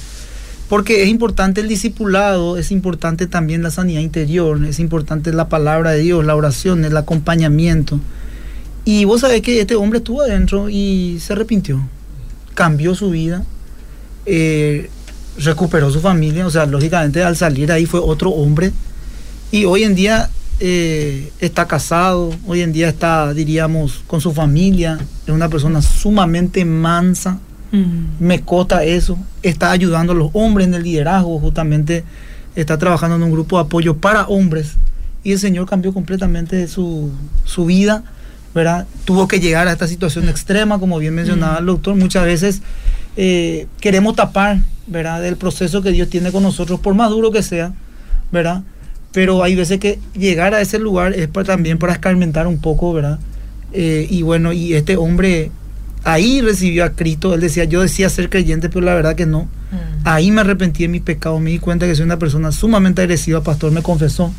Porque 0.70 1.02
es 1.02 1.10
importante 1.10 1.62
el 1.62 1.68
discipulado, 1.68 2.58
es 2.58 2.72
importante 2.72 3.26
también 3.26 3.64
la 3.64 3.72
sanidad 3.72 4.02
interior, 4.02 4.64
es 4.66 4.80
importante 4.80 5.34
la 5.34 5.50
palabra 5.50 5.92
de 5.92 6.00
Dios, 6.00 6.24
la 6.24 6.36
oración, 6.36 6.86
el 6.86 6.96
acompañamiento. 6.96 8.00
Y 8.86 9.06
vos 9.06 9.22
sabés 9.22 9.42
que 9.42 9.60
este 9.60 9.76
hombre 9.76 9.98
estuvo 9.98 10.22
adentro 10.22 10.70
y 10.70 11.18
se 11.22 11.34
arrepintió, 11.34 11.82
cambió 12.54 12.94
su 12.94 13.10
vida, 13.10 13.44
eh, 14.28 14.90
recuperó 15.40 15.92
su 15.92 16.02
familia, 16.02 16.46
o 16.46 16.52
sea, 16.52 16.66
lógicamente 16.66 17.24
al 17.24 17.36
salir 17.36 17.72
ahí 17.72 17.86
fue 17.86 18.00
otro 18.00 18.30
hombre. 18.30 18.72
Y 19.52 19.66
hoy 19.66 19.84
en 19.84 19.96
día 19.96 20.30
eh, 20.60 21.32
está 21.40 21.68
casado, 21.68 22.32
hoy 22.46 22.62
en 22.62 22.74
día 22.74 22.90
está, 22.90 23.34
diríamos, 23.34 24.04
con 24.06 24.22
su 24.22 24.34
familia, 24.34 25.00
es 25.26 25.34
una 25.34 25.50
persona 25.50 25.82
sumamente 25.82 26.64
mansa, 26.66 27.40
me 28.20 28.42
cota 28.42 28.84
eso, 28.84 29.18
está 29.44 29.72
ayudando 29.72 30.14
a 30.14 30.16
los 30.16 30.32
hombres 30.34 30.68
en 30.68 30.74
el 30.74 30.84
liderazgo, 30.84 31.40
justamente 31.40 32.04
está 32.56 32.78
trabajando 32.78 33.16
en 33.16 33.24
un 33.24 33.32
grupo 33.32 33.58
de 33.58 33.64
apoyo 33.64 33.98
para 33.98 34.28
hombres 34.28 34.76
y 35.24 35.34
el 35.34 35.40
Señor 35.40 35.68
cambió 35.68 35.94
completamente 35.94 36.68
su, 36.68 37.12
su 37.46 37.66
vida, 37.66 38.04
¿verdad? 38.56 38.88
Tuvo 39.06 39.28
que 39.28 39.40
llegar 39.40 39.68
a 39.68 39.72
esta 39.72 39.88
situación 39.88 40.30
extrema, 40.30 40.80
como 40.80 40.98
bien 40.98 41.14
mencionaba 41.14 41.60
el 41.60 41.66
doctor, 41.66 41.96
muchas 41.96 42.26
veces 42.26 42.62
eh, 43.18 43.68
queremos 43.80 44.16
tapar, 44.16 44.60
¿verdad? 44.88 45.22
Del 45.22 45.36
proceso 45.36 45.82
que 45.82 45.92
Dios 45.92 46.10
tiene 46.10 46.32
con 46.32 46.44
nosotros, 46.44 46.80
por 46.80 46.96
más 46.96 47.10
duro 47.10 47.32
que 47.32 47.44
sea, 47.44 47.74
¿verdad? 48.32 48.64
Pero 49.12 49.44
hay 49.44 49.56
veces 49.56 49.80
que 49.80 50.00
llegar 50.14 50.54
a 50.54 50.62
ese 50.62 50.80
lugar 50.80 51.14
es 51.14 51.28
para, 51.28 51.46
también 51.46 51.78
para 51.78 51.94
escarmentar 51.94 52.48
un 52.48 52.60
poco, 52.60 52.94
¿verdad? 52.94 53.20
Eh, 53.74 54.08
y 54.10 54.22
bueno, 54.24 54.54
y 54.54 54.74
este 54.74 54.98
hombre 54.98 55.52
ahí 56.04 56.42
recibió 56.42 56.86
a 56.86 56.92
Cristo. 56.92 57.34
Él 57.34 57.42
decía, 57.42 57.66
yo 57.66 57.82
decía 57.82 58.10
ser 58.10 58.30
creyente, 58.30 58.70
pero 58.70 58.86
la 58.86 58.94
verdad 58.94 59.16
que 59.16 59.26
no. 59.26 59.44
Mm. 59.44 60.08
Ahí 60.08 60.32
me 60.32 60.42
arrepentí 60.42 60.84
de 60.84 60.90
mi 60.90 61.00
pecado, 61.00 61.40
me 61.40 61.52
di 61.52 61.60
cuenta 61.60 61.86
que 61.86 61.96
soy 61.96 62.06
una 62.06 62.20
persona 62.20 62.52
sumamente 62.52 63.02
agresiva, 63.02 63.44
pastor 63.44 63.72
me 63.72 63.82
confesó. 63.82 64.34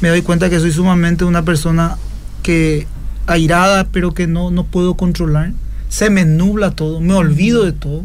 Me 0.00 0.08
doy 0.08 0.22
cuenta 0.22 0.50
que 0.50 0.58
soy 0.58 0.72
sumamente 0.72 1.24
una 1.24 1.44
persona 1.44 1.96
que 2.42 2.86
airada, 3.26 3.88
pero 3.92 4.14
que 4.14 4.26
no, 4.26 4.50
no 4.50 4.64
puedo 4.64 4.94
controlar. 4.94 5.52
Se 5.88 6.10
me 6.10 6.24
nubla 6.24 6.72
todo, 6.72 7.00
me 7.00 7.14
olvido 7.14 7.64
de 7.64 7.72
todo. 7.72 8.04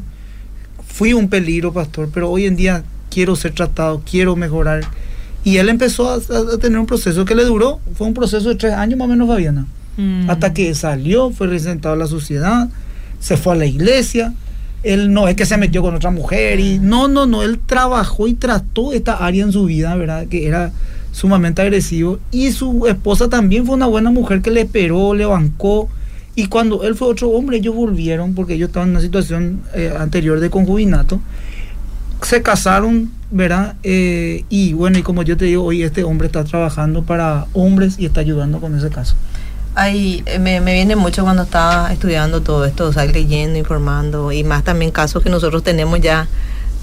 Fui 0.86 1.14
un 1.14 1.30
peligro, 1.30 1.74
pastor, 1.74 2.10
pero 2.14 2.30
hoy 2.30 2.46
en 2.46 2.56
día 2.56 2.84
quiero 3.10 3.36
ser 3.36 3.54
tratado, 3.54 4.04
quiero 4.10 4.36
mejorar. 4.36 4.82
Y 5.44 5.58
él 5.58 5.70
empezó 5.70 6.10
a, 6.10 6.20
tener 6.60 6.78
un 6.78 6.86
proceso 6.86 7.24
que 7.24 7.34
le 7.34 7.46
duró, 7.46 7.80
fue 7.94 8.08
un 8.08 8.14
proceso 8.14 8.50
de 8.50 8.56
tres 8.56 8.74
años 8.74 8.98
más 8.98 9.06
o 9.06 9.10
menos, 9.10 9.28
Fabiana. 9.28 9.66
Mm. 9.96 10.30
Hasta 10.30 10.54
que 10.54 10.76
salió, 10.76 11.32
fue 11.32 11.48
presentado 11.48 11.96
a 11.96 11.98
la 11.98 12.08
sociedad, 12.08 12.70
se 13.19 13.38
fue 13.38 13.53
a 13.53 13.58
la 13.58 13.65
iglesia. 13.65 14.34
Él 14.84 15.12
no 15.12 15.27
es 15.27 15.36
que 15.36 15.45
se 15.45 15.58
metió 15.58 15.82
con 15.82 15.95
otra 15.95 16.12
mujer 16.12 16.60
y 16.60 16.80
no, 16.80 17.08
no, 17.08 17.25
no, 17.25 17.43
él 17.43 17.60
trabajó 17.65 18.27
y 18.27 18.36
trató 18.36 18.93
esta 18.93 19.13
área 19.25 19.43
en 19.43 19.51
su 19.51 19.65
vida, 19.65 19.95
¿verdad? 19.95 20.27
Que 20.27 20.47
era 20.47 20.71
sumamente 21.12 21.63
agresivo 21.63 22.19
y 22.30 22.51
su 22.51 22.86
esposa 22.86 23.27
también 23.27 23.65
fue 23.65 23.75
una 23.75 23.88
buena 23.88 24.12
mujer 24.12 24.41
que 24.41 24.51
le 24.51 24.62
esperó, 24.62 25.15
le 25.15 25.25
bancó 25.25 25.89
y 26.36 26.45
cuando 26.45 26.84
él 26.84 26.93
fue 26.93 27.08
otro 27.08 27.30
hombre 27.30 27.58
ellos 27.58 27.73
volvieron 27.73 28.36
porque 28.36 28.53
ellos 28.53 28.67
estaban 28.67 28.89
en 28.89 28.95
una 28.97 29.01
situación 29.01 29.62
eh, 29.73 29.91
anterior 29.97 30.39
de 30.39 30.51
concubinato, 30.51 31.19
se 32.21 32.43
casaron, 32.43 33.12
¿verdad? 33.32 33.75
Eh, 33.82 34.45
y 34.49 34.73
bueno, 34.73 34.99
y 34.99 35.01
como 35.01 35.23
yo 35.23 35.38
te 35.38 35.45
digo, 35.45 35.63
hoy 35.63 35.82
este 35.82 36.03
hombre 36.03 36.27
está 36.27 36.43
trabajando 36.43 37.01
para 37.03 37.47
hombres 37.53 37.95
y 37.97 38.06
está 38.06 38.21
ayudando 38.21 38.60
con 38.60 38.77
ese 38.77 38.89
caso. 38.89 39.15
Ay, 39.80 40.24
eh, 40.26 40.40
me, 40.40 40.60
viene 40.60 40.96
mucho 40.96 41.22
cuando 41.22 41.44
estaba 41.44 41.94
estudiando 41.94 42.42
todo 42.42 42.66
esto, 42.66 42.88
o 42.88 42.92
sea, 42.92 43.06
leyendo, 43.06 43.60
informando, 43.60 44.32
y 44.32 44.44
más 44.44 44.63
también 44.63 44.90
casos 44.90 45.22
que 45.22 45.30
nosotros 45.30 45.62
tenemos 45.62 46.02
ya 46.02 46.28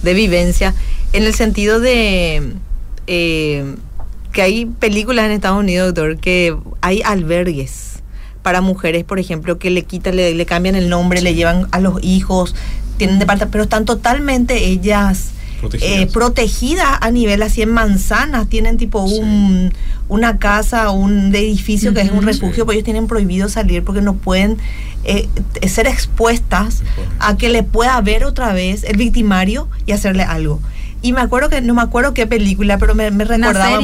de 0.04 0.14
vivencia, 0.14 0.76
en 1.12 1.24
el 1.24 1.34
sentido 1.34 1.80
de 1.80 2.52
eh, 3.08 3.74
que 4.32 4.42
hay 4.42 4.66
películas 4.66 5.24
en 5.24 5.32
Estados 5.32 5.58
Unidos, 5.58 5.92
doctor, 5.92 6.18
que 6.18 6.56
hay 6.82 7.02
albergues 7.02 7.94
para 8.44 8.60
mujeres, 8.60 9.02
por 9.02 9.18
ejemplo, 9.18 9.58
que 9.58 9.70
le 9.70 9.82
quitan, 9.82 10.14
le, 10.14 10.32
le 10.32 10.46
cambian 10.46 10.76
el 10.76 10.88
nombre, 10.88 11.20
le 11.20 11.34
llevan 11.34 11.66
a 11.72 11.80
los 11.80 12.00
hijos, 12.04 12.54
tienen 12.96 13.18
departamento, 13.18 13.50
pero 13.50 13.64
están 13.64 13.86
totalmente 13.86 14.66
ellas 14.66 15.30
eh, 15.80 16.06
protegidas. 16.12 16.98
a 17.00 17.10
nivel 17.10 17.42
así 17.42 17.62
en 17.62 17.70
manzanas, 17.70 18.48
tienen 18.48 18.76
tipo 18.76 19.02
un, 19.02 19.72
una 20.08 20.38
casa, 20.38 20.90
un 20.90 21.34
edificio 21.34 21.94
que 21.94 22.00
es 22.02 22.10
un 22.10 22.22
refugio, 22.22 22.64
pues 22.64 22.76
ellos 22.76 22.84
tienen 22.84 23.06
prohibido 23.06 23.48
salir 23.48 23.82
porque 23.84 24.00
no 24.00 24.14
pueden 24.14 24.58
eh, 25.04 25.28
ser 25.66 25.86
expuestas 25.86 26.82
a 27.18 27.36
que 27.36 27.48
le 27.48 27.62
pueda 27.62 28.00
ver 28.00 28.24
otra 28.24 28.52
vez 28.52 28.84
el 28.84 28.96
victimario 28.96 29.68
y 29.86 29.92
hacerle 29.92 30.22
algo. 30.22 30.60
Y 31.02 31.12
me 31.12 31.20
acuerdo 31.20 31.50
que, 31.50 31.60
no 31.60 31.74
me 31.74 31.82
acuerdo 31.82 32.14
qué 32.14 32.26
película, 32.26 32.78
pero 32.78 32.94
me, 32.94 33.10
me 33.10 33.24
recordaba... 33.24 33.78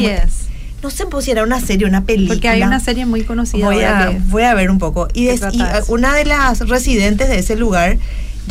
no 0.83 0.91
sé 0.91 1.05
pues, 1.05 1.27
si 1.27 1.31
era 1.31 1.43
una 1.43 1.61
serie, 1.61 1.87
una 1.87 2.05
película. 2.05 2.35
Porque 2.35 2.49
hay 2.49 2.63
una 2.63 2.81
serie 2.81 3.05
muy 3.05 3.25
conocida. 3.25 3.67
Voy 3.67 3.83
a, 3.83 4.19
voy 4.29 4.45
a 4.45 4.55
ver 4.55 4.71
un 4.71 4.79
poco. 4.79 5.09
Y, 5.13 5.29
y, 5.29 5.63
una 5.89 6.15
de 6.15 6.25
las 6.25 6.61
residentes 6.61 7.29
de 7.29 7.39
ese 7.39 7.57
lugar 7.57 7.99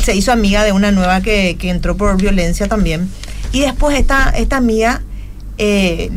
se 0.00 0.14
hizo 0.14 0.32
amiga 0.32 0.64
de 0.64 0.72
una 0.72 0.90
nueva 0.90 1.20
que, 1.20 1.56
entró 1.62 1.96
por 1.96 2.16
violencia 2.16 2.68
también. 2.68 3.08
Y 3.52 3.60
después 3.60 3.98
esta, 3.98 4.30
esta 4.30 4.56
amiga, 4.56 5.02
eh, 5.58 6.10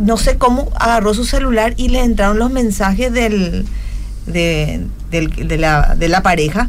no 0.00 0.16
sé 0.16 0.36
cómo, 0.38 0.70
agarró 0.78 1.14
su 1.14 1.24
celular 1.24 1.74
y 1.76 1.88
le 1.88 2.00
entraron 2.00 2.38
los 2.38 2.50
mensajes 2.50 3.12
del, 3.12 3.66
de, 4.26 4.86
la, 5.58 5.94
de 5.96 6.08
la 6.08 6.22
pareja 6.22 6.68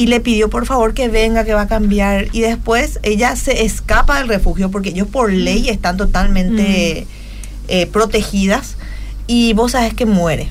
y 0.00 0.06
le 0.06 0.20
pidió 0.20 0.48
por 0.48 0.64
favor 0.64 0.94
que 0.94 1.08
venga, 1.08 1.44
que 1.44 1.52
va 1.52 1.62
a 1.62 1.68
cambiar. 1.68 2.28
Y 2.32 2.40
después 2.40 3.00
ella 3.02 3.36
se 3.36 3.64
escapa 3.64 4.18
del 4.18 4.28
refugio 4.28 4.70
porque 4.70 4.88
ellos 4.88 5.08
por 5.08 5.30
ley 5.30 5.64
mm. 5.64 5.68
están 5.68 5.96
totalmente 5.98 7.06
mm. 7.06 7.08
eh, 7.68 7.86
protegidas 7.86 8.76
y 9.26 9.52
vos 9.52 9.72
sabes 9.72 9.92
que 9.92 10.06
muere 10.06 10.48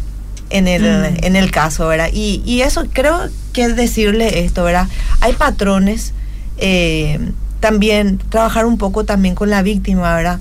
en 0.51 0.67
el, 0.67 0.83
mm. 0.83 1.25
en 1.25 1.35
el 1.35 1.49
caso, 1.49 1.87
¿verdad? 1.87 2.09
Y, 2.13 2.43
y, 2.45 2.61
eso 2.61 2.85
creo 2.93 3.29
que 3.59 3.73
decirle 3.73 4.45
esto, 4.45 4.63
¿verdad? 4.63 4.87
Hay 5.21 5.33
patrones, 5.33 6.13
eh, 6.57 7.19
también 7.59 8.17
trabajar 8.29 8.65
un 8.65 8.77
poco 8.77 9.03
también 9.03 9.35
con 9.35 9.49
la 9.49 9.61
víctima, 9.61 10.15
¿verdad? 10.15 10.39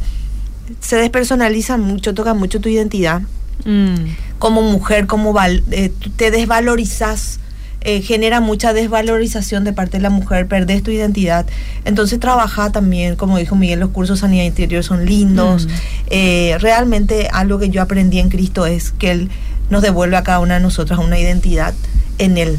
Se 0.81 0.96
despersonaliza 0.96 1.76
mucho, 1.76 2.14
toca 2.14 2.35
mucho 2.35 2.61
tu 2.61 2.68
identidad. 2.68 3.22
Mm. 3.64 4.12
Como 4.38 4.62
mujer, 4.62 5.07
como 5.07 5.35
eh, 5.42 5.92
te 6.16 6.31
desvalorizas. 6.31 7.40
Eh, 7.81 8.02
genera 8.02 8.40
mucha 8.40 8.72
desvalorización 8.72 9.62
de 9.62 9.72
parte 9.72 9.98
de 9.98 10.02
la 10.02 10.11
mujer, 10.11 10.48
perdés 10.48 10.83
tu 10.83 10.90
identidad. 10.90 11.46
Entonces 11.85 12.18
trabaja 12.18 12.72
también, 12.72 13.14
como 13.14 13.38
dijo 13.38 13.54
Miguel, 13.54 13.78
los 13.78 13.90
cursos 13.90 14.18
de 14.18 14.22
sanidad 14.22 14.44
interior 14.44 14.83
son 14.83 15.07
lindos. 15.07 15.66
Mm. 15.66 16.59
realmente 16.61 17.28
algo 17.33 17.61
que 17.61 17.70
yo 17.70 17.81
aprendí 17.81 18.18
en 18.18 18.31
Cristo 18.31 18.66
es 18.66 18.90
que 18.90 19.12
Él 19.12 19.31
nos 19.70 19.83
devuelve 19.83 20.16
a 20.16 20.24
cada 20.24 20.40
una 20.40 20.54
de 20.54 20.61
nosotras 20.61 20.98
una 20.98 21.20
identidad 21.20 21.72
en 22.18 22.37
Él. 22.37 22.59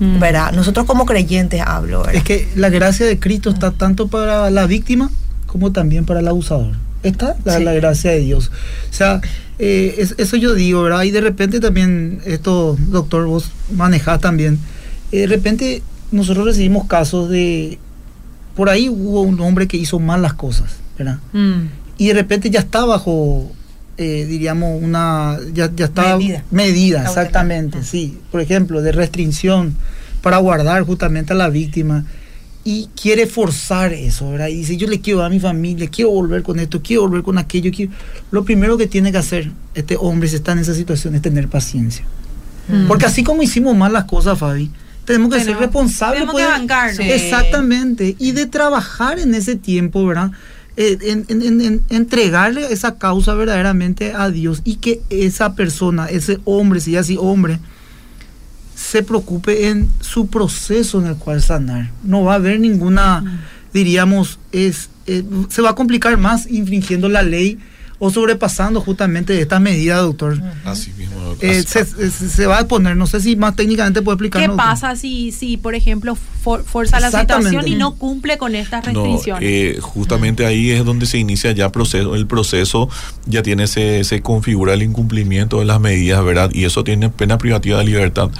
Mm. 0.00 0.20
¿verdad? 0.20 0.52
Nosotros 0.52 0.86
como 0.86 1.06
creyentes 1.06 1.60
hablo. 1.64 2.08
Es 2.08 2.22
que 2.22 2.48
la 2.54 2.68
gracia 2.70 3.06
de 3.06 3.18
Cristo 3.18 3.50
está 3.50 3.72
tanto 3.72 4.08
para 4.08 4.50
la 4.50 4.66
víctima 4.66 5.10
como 5.46 5.72
también 5.72 6.04
para 6.04 6.20
el 6.20 6.28
abusador. 6.28 6.72
Está 7.02 7.36
la, 7.44 7.72
gracia 7.72 8.10
de 8.10 8.20
Dios. 8.20 8.50
O 8.90 8.92
sea, 8.92 9.20
eh, 9.58 10.06
eso 10.18 10.36
yo 10.36 10.54
digo, 10.54 10.82
¿verdad? 10.82 11.02
Y 11.04 11.10
de 11.10 11.20
repente 11.20 11.60
también, 11.60 12.20
esto, 12.26 12.76
doctor, 12.88 13.26
vos 13.26 13.50
manejás 13.74 14.20
también, 14.20 14.58
eh, 15.12 15.20
de 15.20 15.26
repente 15.28 15.82
nosotros 16.10 16.46
recibimos 16.46 16.86
casos 16.86 17.28
de, 17.28 17.78
por 18.56 18.68
ahí 18.68 18.88
hubo 18.88 19.22
un 19.22 19.40
hombre 19.40 19.68
que 19.68 19.76
hizo 19.76 19.98
mal 20.00 20.22
las 20.22 20.34
cosas, 20.34 20.76
¿verdad? 20.98 21.18
Mm. 21.32 21.66
Y 21.98 22.08
de 22.08 22.14
repente 22.14 22.50
ya 22.50 22.60
está 22.60 22.84
bajo 22.84 23.50
eh, 23.98 24.26
diríamos, 24.28 24.80
una, 24.80 25.38
ya, 25.52 25.70
ya 25.74 25.86
está 25.86 26.16
medida, 26.52 27.02
exactamente, 27.02 27.82
sí. 27.82 28.16
Por 28.30 28.40
ejemplo, 28.40 28.80
de 28.80 28.92
restricción 28.92 29.74
para 30.22 30.38
guardar 30.38 30.84
justamente 30.84 31.32
a 31.32 31.36
la 31.36 31.48
víctima 31.48 32.04
y 32.64 32.88
quiere 33.00 33.26
forzar 33.26 33.92
eso, 33.92 34.30
¿verdad? 34.30 34.48
Y 34.48 34.54
dice, 34.54 34.76
yo 34.76 34.86
le 34.88 35.00
quiero 35.00 35.24
a 35.24 35.28
mi 35.28 35.40
familia, 35.40 35.88
quiero 35.88 36.10
volver 36.10 36.42
con 36.42 36.60
esto, 36.60 36.80
quiero 36.82 37.02
volver 37.02 37.22
con 37.22 37.38
aquello. 37.38 37.70
Quiero... 37.74 37.90
Lo 38.30 38.44
primero 38.44 38.76
que 38.76 38.86
tiene 38.86 39.10
que 39.10 39.18
hacer 39.18 39.50
este 39.74 39.96
hombre 39.98 40.28
si 40.28 40.36
está 40.36 40.52
en 40.52 40.58
esa 40.58 40.74
situación 40.74 41.14
es 41.14 41.22
tener 41.22 41.48
paciencia. 41.48 42.04
Mm. 42.68 42.86
Porque 42.86 43.06
así 43.06 43.24
como 43.24 43.42
hicimos 43.42 43.76
mal 43.76 43.92
las 43.92 44.04
cosas, 44.04 44.38
Fabi, 44.38 44.70
tenemos 45.06 45.34
que 45.34 45.42
ser 45.42 45.56
responsables. 45.56 46.20
Tenemos 46.20 46.36
que 46.36 46.66
pues, 46.66 46.98
Exactamente. 47.00 48.14
Y 48.18 48.32
de 48.32 48.46
trabajar 48.46 49.18
en 49.18 49.34
ese 49.34 49.56
tiempo, 49.56 50.06
¿verdad? 50.06 50.30
Eh, 50.80 50.96
en, 51.02 51.82
entregarle 51.88 52.72
esa 52.72 52.98
causa 52.98 53.34
verdaderamente 53.34 54.12
a 54.12 54.30
Dios 54.30 54.62
y 54.62 54.76
que 54.76 55.02
esa 55.10 55.56
persona, 55.56 56.06
ese 56.06 56.38
hombre, 56.44 56.78
si 56.78 56.92
ya 56.92 57.00
así 57.00 57.16
hombre, 57.18 57.58
se 58.76 59.02
preocupe 59.02 59.70
en 59.70 59.88
su 60.00 60.28
proceso 60.28 61.00
en 61.00 61.08
el 61.08 61.16
cual 61.16 61.42
sanar. 61.42 61.90
No 62.04 62.22
va 62.22 62.34
a 62.34 62.36
haber 62.36 62.60
ninguna, 62.60 63.42
diríamos, 63.74 64.38
es, 64.52 64.90
eh, 65.08 65.24
se 65.48 65.62
va 65.62 65.70
a 65.70 65.74
complicar 65.74 66.16
más 66.16 66.48
infringiendo 66.48 67.08
la 67.08 67.24
ley 67.24 67.58
o 67.98 68.10
sobrepasando 68.10 68.80
justamente 68.80 69.40
esta 69.40 69.58
medida, 69.58 69.96
doctor. 69.98 70.40
Así 70.64 70.92
mismo. 70.96 71.18
Eh, 71.40 71.64
se, 71.64 72.46
va 72.46 72.58
a 72.58 72.68
poner, 72.68 72.96
no 72.96 73.06
sé 73.06 73.20
si 73.20 73.36
más 73.36 73.56
técnicamente 73.56 74.02
puede 74.02 74.14
explicar. 74.14 74.42
¿Qué 74.42 74.56
pasa 74.56 74.96
si, 74.96 75.32
si, 75.32 75.56
por 75.56 75.74
ejemplo, 75.74 76.16
fuerza 76.16 77.00
la 77.00 77.10
situación 77.10 77.66
y 77.66 77.74
no 77.74 77.96
cumple 77.96 78.38
con 78.38 78.54
estas 78.54 78.84
restricciones? 78.84 79.42
Eh, 79.42 79.78
justamente 79.80 80.46
ahí 80.46 80.70
es 80.70 80.84
donde 80.84 81.06
se 81.06 81.18
inicia 81.18 81.52
ya 81.52 81.70
proceso, 81.70 82.14
el 82.14 82.26
proceso, 82.26 82.88
ya 83.26 83.42
tiene 83.42 83.66
se, 83.66 84.04
se 84.04 84.22
configura 84.22 84.74
el 84.74 84.82
incumplimiento 84.82 85.58
de 85.58 85.64
las 85.64 85.80
medidas, 85.80 86.24
¿verdad? 86.24 86.50
Y 86.52 86.64
eso 86.64 86.84
tiene 86.84 87.10
pena 87.10 87.38
privativa 87.38 87.78
de 87.78 87.84
libertad, 87.84 88.30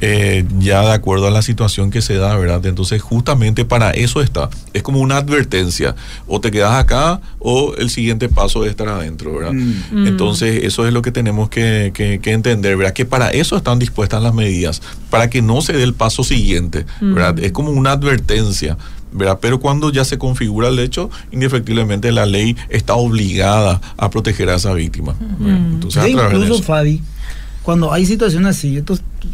eh, 0.00 0.44
ya 0.58 0.82
de 0.82 0.92
acuerdo 0.92 1.26
a 1.26 1.30
la 1.30 1.42
situación 1.42 1.90
que 1.90 2.02
se 2.02 2.14
da, 2.14 2.36
¿verdad? 2.36 2.64
Entonces, 2.66 3.02
justamente 3.02 3.64
para 3.64 3.90
eso 3.90 4.20
está. 4.20 4.48
Es 4.72 4.82
como 4.82 5.00
una 5.00 5.16
advertencia. 5.16 5.94
O 6.26 6.40
te 6.40 6.50
quedas 6.50 6.74
acá 6.74 7.20
o 7.38 7.74
el 7.76 7.90
siguiente 7.90 8.28
paso 8.28 8.64
es 8.64 8.70
estar 8.70 8.88
adentro, 8.88 9.34
¿verdad? 9.34 9.52
Mm. 9.52 10.06
Entonces, 10.06 10.64
eso 10.64 10.86
es 10.86 10.92
lo 10.92 11.02
que 11.02 11.12
tenemos 11.12 11.48
que, 11.48 11.92
entender, 12.24 12.76
¿verdad? 12.76 12.92
Que 12.92 13.04
para 13.04 13.30
eso 13.30 13.56
están 13.56 13.78
dispuestas 13.78 14.22
las 14.22 14.34
medidas, 14.34 14.82
para 15.10 15.30
que 15.30 15.42
no 15.42 15.60
se 15.62 15.72
dé 15.72 15.82
el 15.82 15.94
paso 15.94 16.24
siguiente, 16.24 16.86
¿verdad? 17.00 17.36
Mm. 17.36 17.44
Es 17.44 17.52
como 17.52 17.70
una 17.70 17.92
advertencia. 17.92 18.76
¿verdad? 19.10 19.38
Pero 19.40 19.58
cuando 19.58 19.90
ya 19.90 20.04
se 20.04 20.18
configura 20.18 20.68
el 20.68 20.78
hecho, 20.78 21.10
indefectiblemente 21.32 22.12
la 22.12 22.26
ley 22.26 22.56
está 22.68 22.94
obligada 22.94 23.80
a 23.96 24.10
proteger 24.10 24.50
a 24.50 24.56
esa 24.56 24.74
víctima. 24.74 25.14
Mm. 25.38 25.74
Entonces, 25.74 26.08
incluso, 26.08 26.62
Fabi, 26.62 27.02
cuando 27.68 27.92
hay 27.92 28.06
situaciones 28.06 28.56
así, 28.56 28.82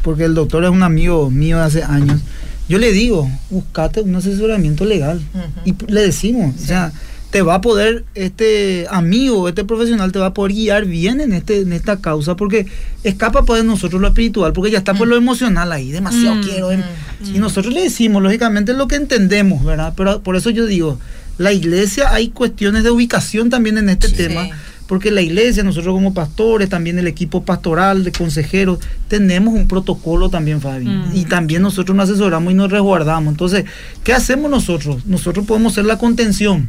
porque 0.03 0.25
el 0.25 0.35
doctor 0.35 0.64
es 0.64 0.70
un 0.70 0.83
amigo 0.83 1.31
mío 1.31 1.59
de 1.59 1.62
hace 1.62 1.85
años, 1.85 2.20
yo 2.68 2.79
le 2.79 2.90
digo, 2.90 3.31
buscate 3.49 4.01
un 4.01 4.16
asesoramiento 4.16 4.85
legal. 4.85 5.20
Y 5.64 5.73
le 5.87 6.01
decimos, 6.01 6.53
o 6.61 6.66
sea, 6.66 6.92
te 7.31 7.42
va 7.42 7.55
a 7.55 7.61
poder, 7.61 8.05
este 8.16 8.88
amigo, 8.90 9.49
este 9.49 9.62
profesional 9.62 10.11
te 10.11 10.18
va 10.18 10.27
a 10.27 10.35
poder 10.35 10.53
guiar 10.53 10.85
bien 10.85 11.20
en, 11.20 11.33
este, 11.33 11.61
en 11.61 11.73
esta 11.73 11.99
causa, 11.99 12.35
porque 12.35 12.66
escapa 13.05 13.44
pues 13.44 13.62
de 13.62 13.68
nosotros 13.68 14.03
lo 14.03 14.09
espiritual, 14.09 14.53
porque 14.53 14.73
ya 14.73 14.79
está 14.79 14.94
por 14.94 15.07
lo 15.07 15.14
emocional 15.14 15.70
ahí, 15.70 15.92
demasiado 15.92 16.40
quiero. 16.40 16.73
Em, 16.73 16.83
y 17.33 17.38
nosotros 17.38 17.73
le 17.73 17.83
decimos, 17.83 18.20
lógicamente, 18.20 18.73
lo 18.73 18.88
que 18.88 18.97
entendemos, 18.97 19.64
¿verdad? 19.64 19.94
Pero 19.97 20.23
por 20.23 20.35
eso 20.35 20.51
yo 20.51 20.66
digo, 20.66 20.99
la 21.38 21.53
iglesia 21.53 22.12
hay 22.12 22.31
cuestiones 22.31 22.83
de 22.83 22.90
ubicación 22.90 23.49
también 23.49 23.79
en 23.79 23.90
este 23.90 24.09
tema 24.09 24.49
porque 24.87 25.11
la 25.11 25.23
iglesia, 25.23 25.62
nosotros 25.62 25.94
como 25.94 26.12
pastores, 26.12 26.68
también 26.68 26.99
el 26.99 27.07
equipo 27.07 27.44
pastoral 27.44 28.05
de 28.05 28.12
consejeros, 28.12 28.79
tenemos 29.09 29.55
un 29.55 29.66
protocolo 29.66 30.29
también, 30.29 30.61
Fabi. 30.61 30.87
Mm. 30.87 31.11
Y 31.14 31.25
también 31.25 31.62
nosotros 31.62 31.97
nos 31.97 32.11
asesoramos 32.11 32.53
y 32.53 32.57
nos 32.57 32.70
resguardamos. 32.70 33.33
Entonces, 33.33 33.64
¿qué 34.03 34.12
hacemos 34.12 34.51
nosotros? 34.51 35.07
Nosotros 35.07 35.47
podemos 35.47 35.75
ser 35.75 35.87
la 35.87 35.99
contención, 35.99 36.68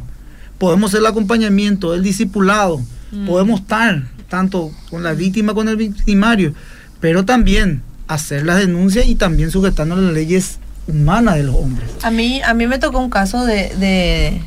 podemos 0.58 0.92
ser 0.92 1.00
el 1.00 1.06
acompañamiento, 1.06 1.94
el 1.94 2.02
discipulado, 2.02 2.80
mm. 3.12 3.26
podemos 3.26 3.60
estar 3.60 4.04
tanto 4.28 4.72
con 4.90 5.02
la 5.02 5.12
víctima, 5.12 5.54
con 5.54 5.68
el 5.68 5.76
victimario, 5.76 6.54
pero 7.00 7.24
también 7.24 7.82
hacer 8.08 8.46
las 8.46 8.58
denuncias 8.58 9.06
y 9.06 9.14
también 9.14 9.50
sujetando 9.50 9.96
las 9.96 10.12
leyes 10.12 10.58
humanas 10.88 11.36
de 11.36 11.42
los 11.42 11.54
hombres. 11.54 11.88
A 12.02 12.10
mí, 12.10 12.40
a 12.42 12.54
mí 12.54 12.66
me 12.66 12.78
tocó 12.78 12.98
un 12.98 13.10
caso 13.10 13.44
de 13.44 13.74
de 13.76 14.40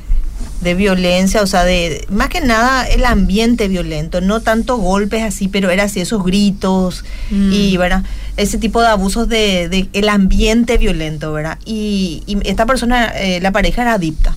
violencia, 0.61 1.41
o 1.41 1.47
sea, 1.47 1.63
de 1.63 2.05
más 2.09 2.29
que 2.29 2.41
nada 2.41 2.85
el 2.85 3.05
ambiente 3.05 3.67
violento, 3.67 4.21
no 4.21 4.41
tanto 4.41 4.77
golpes 4.77 5.23
así, 5.23 5.47
pero 5.47 5.69
era 5.69 5.83
así 5.83 6.01
esos 6.01 6.23
gritos 6.23 7.05
mm. 7.31 7.51
y, 7.53 7.77
¿verdad? 7.77 8.03
Ese 8.37 8.57
tipo 8.57 8.81
de 8.81 8.87
abusos 8.87 9.29
de, 9.29 9.89
el 9.93 10.09
ambiente 10.09 10.77
violento, 10.77 11.31
¿verdad? 11.31 11.57
Y, 11.65 12.23
esta 12.43 12.65
persona, 12.65 13.05
eh, 13.15 13.39
la 13.41 13.51
pareja 13.51 13.83
era 13.83 13.93
adicta. 13.93 14.35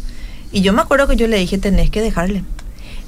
Y 0.53 0.61
yo 0.61 0.73
me 0.73 0.83
acuerdo 0.83 1.09
que 1.09 1.17
yo 1.17 1.27
le 1.27 1.39
dije, 1.39 1.59
tenés 1.59 1.91
que 1.91 2.01
dejarle. 2.01 2.45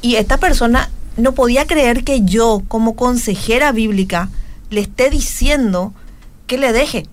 Y 0.03 0.17
esta 0.17 0.39
persona 0.39 0.91
no 1.17 1.33
podía 1.33 1.67
creer 1.67 2.05
que 2.05 2.23
yo, 2.23 2.63
como 2.69 2.97
consejera 2.97 3.73
bíblica, 3.73 4.29
le 4.71 4.81
esté 4.81 5.11
diciendo 5.11 5.95
que 6.47 6.59
le 6.59 6.73
deje, 6.73 7.07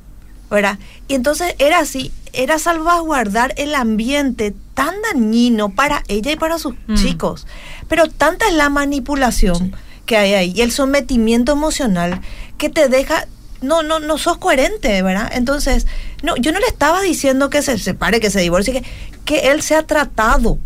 ¿verdad? 0.52 0.78
Y 1.08 1.16
entonces 1.16 1.56
era 1.58 1.80
así, 1.80 2.12
era 2.34 2.60
salvaguardar 2.60 3.54
el 3.58 3.74
ambiente 3.74 4.54
tan 4.74 4.94
dañino 5.02 5.70
para 5.70 6.04
ella 6.08 6.32
y 6.34 6.36
para 6.36 6.60
sus 6.60 6.76
mm. 6.88 6.96
chicos. 6.96 7.48
Pero 7.88 8.08
tanta 8.08 8.48
es 8.48 8.54
la 8.54 8.70
manipulación 8.70 9.74
que 10.06 10.18
hay 10.18 10.34
ahí 10.34 10.54
y 10.56 10.62
el 10.62 10.72
sometimiento 10.72 11.54
emocional 11.54 12.22
que 12.58 12.70
te 12.70 12.90
deja 12.90 13.28
no, 13.62 13.84
no, 13.84 14.00
no 14.00 14.18
sos 14.18 14.38
coherente, 14.38 15.02
¿verdad? 15.04 15.32
Entonces, 15.34 15.86
no, 16.24 16.36
yo 16.36 16.52
no 16.52 16.60
le 16.60 16.66
estaba 16.66 17.02
diciendo 17.02 17.50
que 17.50 17.62
se 17.62 17.78
separe, 17.78 18.20
que 18.20 18.32
se 18.32 18.42
divorcie, 18.42 18.74
que, 18.74 18.84
que 19.24 19.52
él 19.52 19.62
sea 19.62 19.84
tratado, 19.84 20.58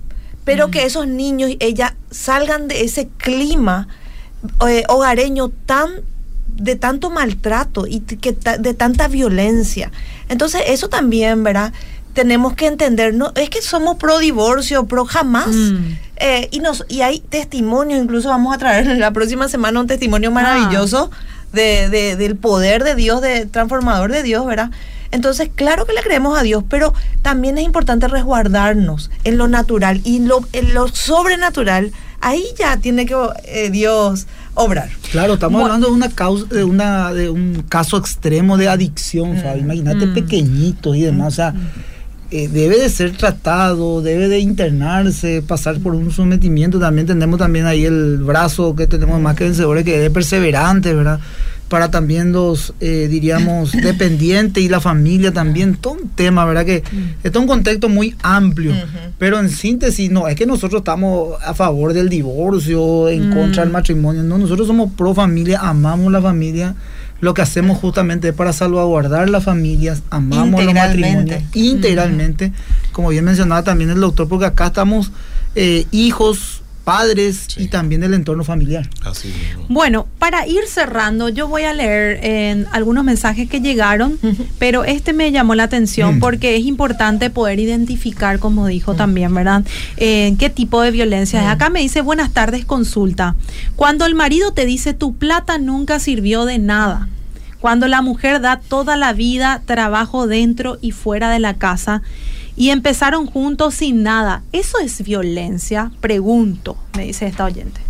pero 0.46 0.68
mm. 0.68 0.72
que 0.72 0.86
esos 0.86 1.08
niños 1.08 1.52
y 1.52 1.58
ella 1.60 1.96
salgan 2.10 2.68
de 2.68 2.86
ese 2.86 3.10
clima 3.18 3.88
eh, 4.68 4.84
hogareño 4.88 5.50
tan 5.50 6.04
de 6.56 6.76
tanto 6.76 7.10
maltrato 7.10 7.86
y 7.88 8.00
que 8.02 8.34
de 8.34 8.74
tanta 8.74 9.08
violencia. 9.08 9.92
Entonces, 10.30 10.62
eso 10.68 10.90
también, 10.90 11.44
¿verdad? 11.44 11.74
Tenemos 12.14 12.54
que 12.54 12.68
entender, 12.68 13.14
no 13.14 13.34
es 13.36 13.50
que 13.50 13.62
somos 13.62 13.98
pro 13.98 14.20
divorcio, 14.20 14.86
pro 14.86 15.06
jamás. 15.06 15.50
Mm. 15.50 15.98
Eh, 16.18 16.48
y, 16.52 16.60
nos, 16.60 16.86
y 16.88 17.02
hay 17.02 17.20
testimonios, 17.20 18.02
incluso 18.02 18.30
vamos 18.30 18.56
a 18.56 18.58
traer 18.58 18.88
la 18.98 19.12
próxima 19.12 19.50
semana 19.50 19.82
un 19.82 19.88
testimonio 19.88 20.30
ah. 20.30 20.34
maravilloso 20.34 21.12
de, 21.52 22.16
del 22.18 22.36
poder 22.36 22.84
de 22.84 22.96
Dios, 22.96 23.22
de 23.22 23.46
transformador 23.46 24.12
de 24.12 24.24
Dios, 24.24 24.46
¿verdad? 24.46 24.72
Entonces, 25.12 25.50
claro 25.54 25.86
que 25.86 25.94
le 25.94 26.02
creemos 26.02 26.38
a 26.38 26.44
Dios, 26.44 26.64
pero 26.70 26.94
también 27.22 27.58
es 27.58 27.64
importante 27.64 28.08
resguardarnos 28.08 29.12
en 29.24 29.38
lo 29.38 29.48
natural 29.48 30.02
y 30.04 30.20
lo, 30.20 30.42
en 30.52 30.74
lo 30.74 30.88
sobrenatural. 30.90 31.92
Ahí 32.22 32.44
ya 32.58 32.78
tiene 32.78 33.06
que 33.06 33.16
eh, 33.46 33.70
Dios 33.70 34.28
obrar. 34.56 34.90
Claro, 35.12 35.36
estamos 35.36 35.62
hablando 35.62 35.88
de 35.88 35.94
una 35.94 36.10
causa, 36.10 36.46
de 36.46 36.64
una, 36.64 37.14
de 37.14 37.30
un 37.30 37.64
caso 37.70 37.98
extremo 37.98 38.58
de 38.58 38.68
adicción, 38.68 39.34
mm, 39.34 39.60
Imagínate 39.60 40.08
mm. 40.08 40.14
pequeñitos 40.14 40.96
y 40.96 41.02
demás. 41.02 41.34
O 41.34 41.36
sea, 41.36 41.52
mm. 41.52 41.68
eh, 42.32 42.48
debe 42.48 42.80
de 42.80 42.90
ser 42.90 43.16
tratado, 43.16 44.02
debe 44.02 44.28
de 44.28 44.40
internarse, 44.40 45.42
pasar 45.42 45.78
por 45.80 45.94
un 45.96 46.12
sometimiento. 46.12 46.80
También 46.80 47.08
tenemos 47.08 47.38
también 47.38 47.66
ahí 47.66 47.86
el 47.86 48.18
brazo 48.18 48.76
que 48.76 48.88
tenemos 48.88 49.22
más 49.22 49.36
que 49.36 49.44
vencedores, 49.44 49.84
que 49.84 50.06
es 50.06 50.12
perseverante, 50.12 50.94
¿verdad? 50.94 51.20
Para 51.68 51.90
también 51.90 52.32
los, 52.32 52.74
eh, 52.80 53.08
diríamos, 53.10 53.72
dependientes 53.84 54.64
y 54.64 54.70
la 54.70 54.80
familia 54.80 55.32
también, 55.32 55.76
todo 55.76 55.94
un 55.94 56.10
tema, 56.10 56.46
¿verdad? 56.46 56.66
Que 56.66 56.84
mm. 56.90 57.28
es 57.28 57.36
un 57.36 57.48
contexto 57.48 57.90
muy 57.90 58.16
amplio, 58.22 58.74
pero 59.18 59.40
en 59.40 59.50
síntesis, 59.50 60.12
no, 60.12 60.28
es 60.28 60.36
que 60.36 60.46
nosotros 60.46 60.82
estamos 60.82 61.42
a 61.44 61.54
favor 61.54 61.94
del 61.94 62.10
divorcio, 62.10 63.10
en 63.10 63.30
mm. 63.30 63.34
contra 63.34 63.64
del 63.64 63.72
matrimonio, 63.72 64.24
no, 64.24 64.38
nosotros 64.38 64.68
somos 64.68 64.92
pro 64.94 65.14
familia, 65.14 65.60
amamos 65.62 66.12
la 66.12 66.22
familia, 66.22 66.76
lo 67.22 67.34
que 67.34 67.42
hacemos 67.42 67.80
justamente 67.80 68.30
es 68.30 68.34
para 68.34 68.54
salvaguardar 68.54 69.30
las 69.30 69.44
familias, 69.44 70.04
amamos 70.10 70.64
los 70.64 70.74
matrimonios 70.74 71.42
integralmente, 71.54 72.52
como 72.92 73.10
bien 73.10 73.26
mencionaba 73.26 73.64
también 73.64 73.90
el 73.90 74.00
doctor, 74.00 74.28
porque 74.28 74.46
acá 74.46 74.68
estamos 74.68 75.12
eh, 75.56 75.86
hijos, 75.92 76.62
padres 76.86 77.48
y 77.58 77.68
también 77.68 78.04
el 78.04 78.14
entorno 78.14 78.44
familiar. 78.44 78.88
Así 79.04 79.34
bueno, 79.68 80.08
para 80.20 80.48
ir 80.48 80.68
cerrando, 80.68 81.30
yo 81.30 81.48
voy 81.48 81.64
a 81.64 81.74
leer 81.74 82.24
en 82.24 82.68
algunos 82.72 83.04
mensajes 83.04 83.50
que 83.50 83.60
llegaron, 83.60 84.20
pero 84.60 84.86
este 84.86 85.12
me 85.12 85.32
llamó 85.32 85.56
la 85.56 85.64
atención 85.64 86.18
mm. 86.18 86.20
porque 86.20 86.56
es 86.56 86.66
importante 86.66 87.30
poder 87.32 87.60
identificar, 87.60 88.40
como 88.40 88.68
dijo 88.68 88.94
mm. 88.94 88.98
también, 88.98 89.34
¿verdad? 89.34 89.64
Eh, 89.98 90.36
¿Qué 90.38 90.50
tipo 90.50 90.82
de 90.82 90.92
violencia 90.92 91.42
es? 91.42 91.48
Mm. 91.48 91.52
Acá 91.52 91.70
me 91.70 91.82
dice, 91.82 92.02
buenas 92.02 92.32
tardes, 92.32 92.66
consulta. 92.66 93.36
Cuando 93.76 94.06
el 94.06 94.14
marido 94.14 94.54
te 94.54 94.66
dice, 94.66 94.94
tu 94.94 95.16
plata 95.16 95.58
nunca 95.58 96.00
sirvió 96.00 96.46
de 96.46 96.60
nada. 96.60 97.10
Cuando 97.60 97.88
la 97.88 98.04
mujer 98.04 98.42
da 98.42 98.60
toda 98.60 98.96
la 98.96 99.14
vida 99.14 99.64
trabajo 99.66 100.28
dentro 100.28 100.78
y 100.82 100.92
fuera 100.92 101.32
de 101.32 101.40
la 101.40 101.56
casa 101.56 102.04
y 102.56 102.70
empezaron 102.70 103.28
juntos 103.28 103.76
sin 103.76 104.04
nada. 104.04 104.44
¿Eso 104.52 104.80
es 104.80 105.04
violencia? 105.04 105.92
Pregunto, 106.00 106.78
me 106.96 107.06
dice 107.06 107.28
esta 107.28 107.46
oyente. 107.46 107.82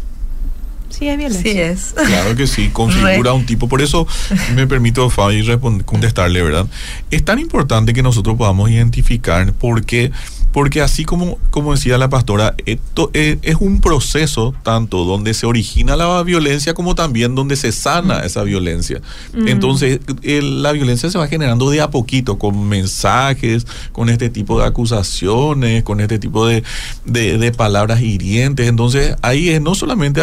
Sí, 0.89 1.09
es 1.09 1.17
violencia. 1.17 1.51
Sí 1.51 1.59
es. 1.59 1.93
Claro 1.93 2.35
que 2.35 2.47
sí, 2.47 2.69
configura 2.69 3.33
un 3.33 3.45
tipo. 3.45 3.67
Por 3.67 3.81
eso 3.81 4.07
me 4.55 4.65
permito, 4.65 5.09
Fabi, 5.09 5.45
contestarle, 5.83 6.41
¿verdad? 6.41 6.67
Es 7.11 7.25
tan 7.25 7.39
importante 7.39 7.93
que 7.93 8.01
nosotros 8.01 8.37
podamos 8.37 8.69
identificar 8.69 9.51
porque 9.53 10.11
porque 10.55 10.79
así 10.79 11.03
como, 11.03 11.37
como 11.49 11.73
decía 11.73 11.97
la 11.97 12.07
pastora, 12.07 12.55
esto 12.65 13.11
es, 13.11 13.37
un 13.59 13.81
proceso 13.81 14.55
tanto 14.63 15.03
donde 15.03 15.33
se 15.33 15.45
origina 15.45 15.97
la 15.97 16.23
violencia 16.23 16.73
como 16.73 16.95
también 16.95 17.35
donde 17.35 17.57
se 17.57 17.73
sana 17.73 18.19
esa 18.19 18.41
violencia. 18.43 19.01
Entonces, 19.47 19.99
la 20.23 20.71
violencia 20.71 21.09
se 21.09 21.17
va 21.17 21.27
generando 21.27 21.69
de 21.69 21.81
a 21.81 21.89
poquito, 21.89 22.39
con 22.39 22.69
mensajes, 22.69 23.67
con 23.91 24.07
este 24.07 24.29
tipo 24.29 24.57
de 24.57 24.65
acusaciones, 24.65 25.83
con 25.83 25.99
este 25.99 26.19
tipo 26.19 26.47
de, 26.47 26.63
de, 27.03 27.51
palabras 27.51 27.99
hirientes. 27.99 28.69
Entonces, 28.69 29.13
ahí 29.23 29.49
es, 29.49 29.61
no 29.61 29.75
solamente 29.75 30.21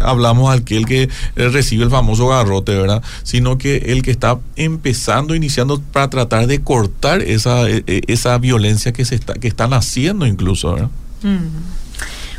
hablamos 0.00 0.48
al 0.48 0.62
que 0.62 0.76
el 0.76 0.86
que 0.86 1.08
recibe 1.34 1.82
el 1.82 1.90
famoso 1.90 2.28
garrote, 2.28 2.72
¿verdad? 2.72 3.02
Sino 3.24 3.58
que 3.58 3.78
el 3.78 4.02
que 4.02 4.12
está 4.12 4.38
empezando, 4.54 5.34
iniciando 5.34 5.80
para 5.80 6.08
tratar 6.08 6.46
de 6.46 6.62
cortar 6.62 7.20
esa, 7.20 7.68
e, 7.68 7.82
e, 7.88 8.02
esa 8.06 8.38
violencia 8.38 8.92
que 8.92 9.04
se 9.04 9.16
está, 9.16 9.34
que 9.34 9.55
están 9.56 9.72
haciendo 9.72 10.26
incluso. 10.26 10.76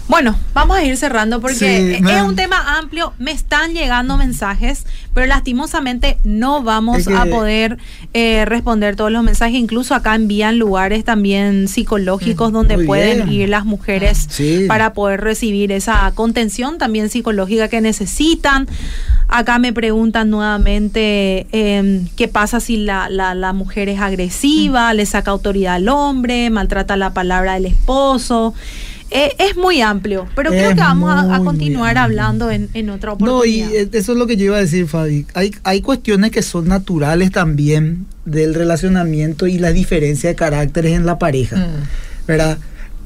Bueno, 0.08 0.38
vamos 0.54 0.78
a 0.78 0.84
ir 0.86 0.96
cerrando 0.96 1.42
porque 1.42 1.98
es 1.98 2.22
un 2.22 2.36
tema 2.38 2.78
amplio, 2.78 3.14
me 3.20 3.32
están 3.32 3.74
llegando 3.74 4.16
mensajes, 4.16 4.86
pero 5.14 5.28
lastimosamente 5.28 6.18
no 6.24 6.64
vamos 6.64 7.10
a 7.10 7.26
poder 7.26 7.78
eh, 8.14 8.46
responder 8.46 8.96
todos 8.96 9.12
los 9.12 9.22
mensajes, 9.24 9.56
incluso 9.56 9.96
acá 9.96 10.16
envían 10.16 10.60
lugares 10.60 11.04
también 11.04 11.68
psicológicos 11.68 12.52
mm, 12.52 12.54
donde 12.54 12.86
pueden 12.86 13.30
ir 13.30 13.50
las 13.50 13.66
mujeres 13.66 14.30
para 14.70 14.94
poder 14.94 15.20
recibir 15.22 15.74
esa 15.74 16.10
contención 16.16 16.78
también 16.78 17.10
psicológica 17.10 17.68
que 17.68 17.82
necesitan. 17.82 18.66
Acá 19.28 19.60
me 19.60 19.74
preguntan 19.74 20.30
nuevamente 20.30 21.48
em, 21.52 22.08
qué 22.16 22.30
pasa 22.30 22.62
si 22.62 22.78
la, 22.78 23.10
la, 23.10 23.52
mujer 23.52 23.90
es 23.90 24.00
agresiva, 24.00 24.94
le 24.94 25.06
saca 25.06 25.32
autoridad 25.32 25.76
al 25.76 25.90
hombre, 25.90 26.50
maltrata 26.50 26.96
la 26.96 27.14
palabra 27.14 27.56
del 27.56 27.66
esposo. 27.66 28.54
Eh, 29.10 29.36
es 29.40 29.56
muy 29.56 29.82
amplio, 29.82 30.28
pero 30.36 30.50
creo 30.50 30.70
que 30.72 30.82
vamos 30.82 31.10
a, 31.12 31.40
continuar 31.40 31.98
hablando 31.98 32.52
en, 32.52 32.70
en, 32.74 32.90
otra 32.90 33.14
oportunidad. 33.14 33.38
No, 33.38 33.46
y 33.46 33.76
eh, 33.76 33.90
eso 33.94 34.12
es 34.12 34.18
lo 34.18 34.28
que 34.28 34.36
yo 34.36 34.46
iba 34.46 34.58
a 34.58 34.62
decir, 34.62 34.88
Fabi. 34.88 35.26
Hay, 35.34 35.56
hay 35.64 35.82
cuestiones 35.82 36.32
que 36.32 36.42
son 36.42 36.68
naturales 36.68 37.32
también 37.32 38.06
del 38.26 38.54
relacionamiento 38.54 39.48
y 39.48 39.60
la 39.60 39.72
diferencia 39.72 40.30
de 40.30 40.36
caracteres 40.36 40.94
en 40.94 41.06
la 41.06 41.18
pareja, 41.20 41.56
mm. 41.56 42.28
¿verdad? 42.28 42.58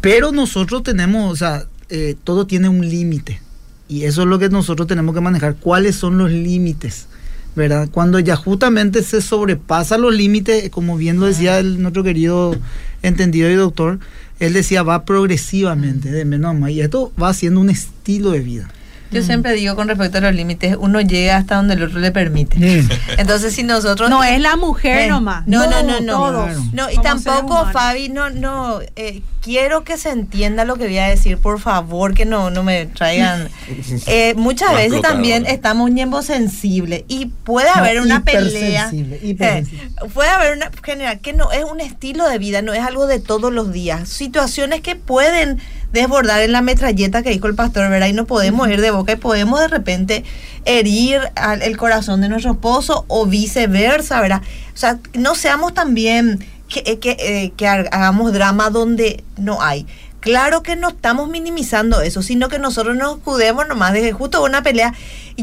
Pero 0.02 0.32
nosotros 0.32 0.82
tenemos, 0.82 1.32
o 1.32 1.36
sea, 1.36 1.66
eh, 1.90 2.16
todo 2.24 2.48
tiene 2.48 2.68
un 2.68 2.88
límite. 2.88 3.40
Y 3.88 4.06
eso 4.06 4.22
es 4.22 4.28
lo 4.28 4.40
que 4.40 4.50
nosotros 4.50 4.88
tenemos 4.88 5.14
que 5.14 5.22
manejar. 5.22 5.56
¿Cuáles 5.58 5.98
son 5.98 6.18
los 6.18 6.32
límites? 6.32 7.08
¿Verdad? 7.56 7.90
Cuando 7.92 8.20
ya 8.20 8.36
justamente 8.36 9.04
se 9.04 9.22
sobrepasa 9.22 9.98
los 9.98 10.14
límites, 10.14 10.70
como 10.70 10.98
bien 10.98 11.20
lo 11.20 11.26
decía 11.26 11.60
el, 11.60 11.82
nuestro 11.82 12.04
querido 12.04 12.56
entendido 13.02 13.50
y 13.50 13.56
doctor, 13.56 14.00
él 14.40 14.54
decía 14.54 14.84
va 14.84 15.06
progresivamente, 15.06 16.12
de 16.12 16.26
menos 16.26 16.56
a 16.62 16.72
y 16.72 16.82
esto 16.82 17.12
va 17.22 17.34
siendo 17.34 17.60
un 17.62 17.70
estilo 17.70 18.32
de 18.32 18.40
vida. 18.40 18.70
Yo 19.12 19.22
siempre 19.22 19.54
digo 19.54 19.76
con 19.76 19.88
respecto 19.88 20.20
a 20.20 20.22
los 20.22 20.34
límites, 20.34 20.78
uno 20.80 21.02
llega 21.02 21.38
hasta 21.38 21.56
donde 21.56 21.74
el 21.74 21.84
otro 21.84 22.00
le 22.00 22.12
permite. 22.12 22.86
Entonces, 23.18 23.54
si 23.54 23.64
nosotros... 23.64 24.10
No 24.10 24.24
es 24.24 24.40
la 24.40 24.56
mujer 24.56 25.10
nomás. 25.10 25.46
No, 25.48 25.70
no, 25.70 25.84
no, 25.84 26.00
no. 26.02 26.48
No, 26.74 26.90
y 26.90 26.98
tampoco, 27.00 27.68
Fabi, 27.72 28.10
no, 28.10 28.30
no, 28.30 28.80
eh, 28.96 29.22
quiero 29.42 29.84
que 29.84 29.98
se 29.98 30.10
entienda 30.10 30.64
lo 30.64 30.76
que 30.76 30.86
voy 30.86 30.98
a 31.00 31.08
decir, 31.08 31.38
por 31.38 31.60
favor, 31.60 32.14
que 32.14 32.26
no, 32.26 32.50
no 32.50 32.64
me 32.64 32.86
traigan... 32.88 33.50
Eh, 34.08 34.34
muchas 34.36 34.74
veces 34.74 35.02
también 35.02 35.46
estamos 35.46 35.90
un 35.90 36.24
sensible 36.24 37.06
y 37.08 37.28
puede 37.28 37.70
haber 37.70 38.02
una 38.02 38.24
pelea. 38.24 38.90
Eh, 38.92 39.66
puede 40.14 40.30
haber 40.30 40.58
una... 40.58 40.72
General, 40.84 41.20
que 41.20 41.34
no 41.34 41.52
es 41.52 41.64
un 41.64 41.80
estilo 41.80 42.28
de 42.28 42.38
vida, 42.38 42.62
no 42.62 42.74
es 42.74 42.82
algo 42.82 43.08
de 43.08 43.20
todos 43.20 43.52
los 43.52 43.72
días. 43.72 44.10
Situaciones 44.10 44.82
que 44.82 44.96
pueden 44.96 45.60
desbordar 45.92 46.42
en 46.42 46.52
la 46.52 46.62
metralleta 46.62 47.22
que 47.22 47.30
dijo 47.30 47.48
el 47.48 47.56
pastor, 47.56 47.90
¿verdad? 47.90 48.08
Y 48.08 48.14
no 48.14 48.26
podemos 48.26 48.70
ir 48.70 48.82
de 48.82 48.92
boca 48.92 49.14
y 49.14 49.16
podemos 49.18 49.60
de 49.60 49.68
repente 49.68 50.24
herir 50.66 51.22
al, 51.36 51.62
el 51.62 51.78
corazón 51.78 52.22
de 52.22 52.30
nuestro 52.30 52.52
esposo 52.52 53.06
o 53.08 53.26
viceversa, 53.26 54.22
¿verdad? 54.22 54.42
O 54.74 54.78
sea, 54.78 55.00
no 55.14 55.36
seamos 55.36 55.74
también 55.74 56.46
que, 56.68 57.00
que, 57.00 57.18
eh, 57.20 57.54
que 57.58 57.68
hagamos 57.68 58.34
drama 58.34 58.70
donde 58.70 59.24
no 59.38 59.62
hay. 59.62 59.86
Claro 60.22 60.62
que 60.62 60.76
no 60.76 60.90
estamos 60.90 61.30
minimizando 61.30 62.02
eso, 62.02 62.22
sino 62.22 62.48
que 62.48 62.60
nosotros 62.60 62.96
nos 62.96 63.18
escudemos 63.18 63.68
nomás 63.68 63.94
de 63.94 64.12
justo 64.12 64.44
una 64.44 64.62
pelea. 64.62 64.94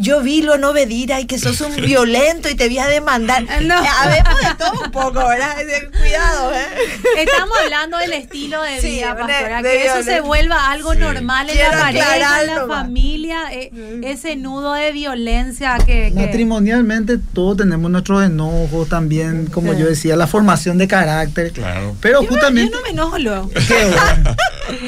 Yo 0.00 0.20
vi 0.22 0.42
lo 0.42 0.58
no 0.58 0.72
vedira 0.72 1.20
y 1.20 1.26
que 1.26 1.38
sos 1.38 1.60
un 1.60 1.76
violento 1.76 2.48
y 2.48 2.54
te 2.54 2.68
voy 2.68 2.78
a 2.78 2.86
demandar. 2.86 3.44
No. 3.62 3.74
Habemos 3.74 4.38
de 4.40 4.54
todo 4.58 4.84
un 4.84 4.90
poco, 4.90 5.26
¿verdad? 5.28 5.56
Cuidado, 5.98 6.54
¿eh? 6.54 6.66
Estamos 7.18 7.56
hablando 7.62 7.98
del 7.98 8.12
estilo 8.12 8.62
de 8.62 8.80
vida, 8.80 9.16
pastora. 9.16 9.62
que 9.62 9.86
eso 9.86 10.02
se 10.02 10.20
vuelva 10.20 10.70
algo 10.70 10.94
normal 10.94 11.50
en 11.50 11.58
la 11.58 11.70
pareja, 11.70 12.42
en 12.42 12.46
la 12.46 12.66
familia. 12.66 13.42
Eh, 13.52 14.00
ese 14.04 14.36
nudo 14.36 14.74
de 14.74 14.92
violencia 14.92 15.78
que, 15.84 16.12
Matrimonialmente 16.14 17.18
todos 17.18 17.58
tenemos 17.58 17.90
nuestros 17.90 18.24
enojos 18.24 18.88
también, 18.88 19.46
como 19.46 19.72
yo 19.74 19.86
decía, 19.86 20.16
la 20.16 20.26
formación 20.26 20.78
de 20.78 20.88
carácter. 20.88 21.52
Claro. 21.52 21.96
Pero 22.00 22.24
justamente. 22.24 22.70
yo 22.70 22.76
no 22.76 22.82
me 22.82 22.90
enojo 22.90 23.18
luego. 23.18 23.50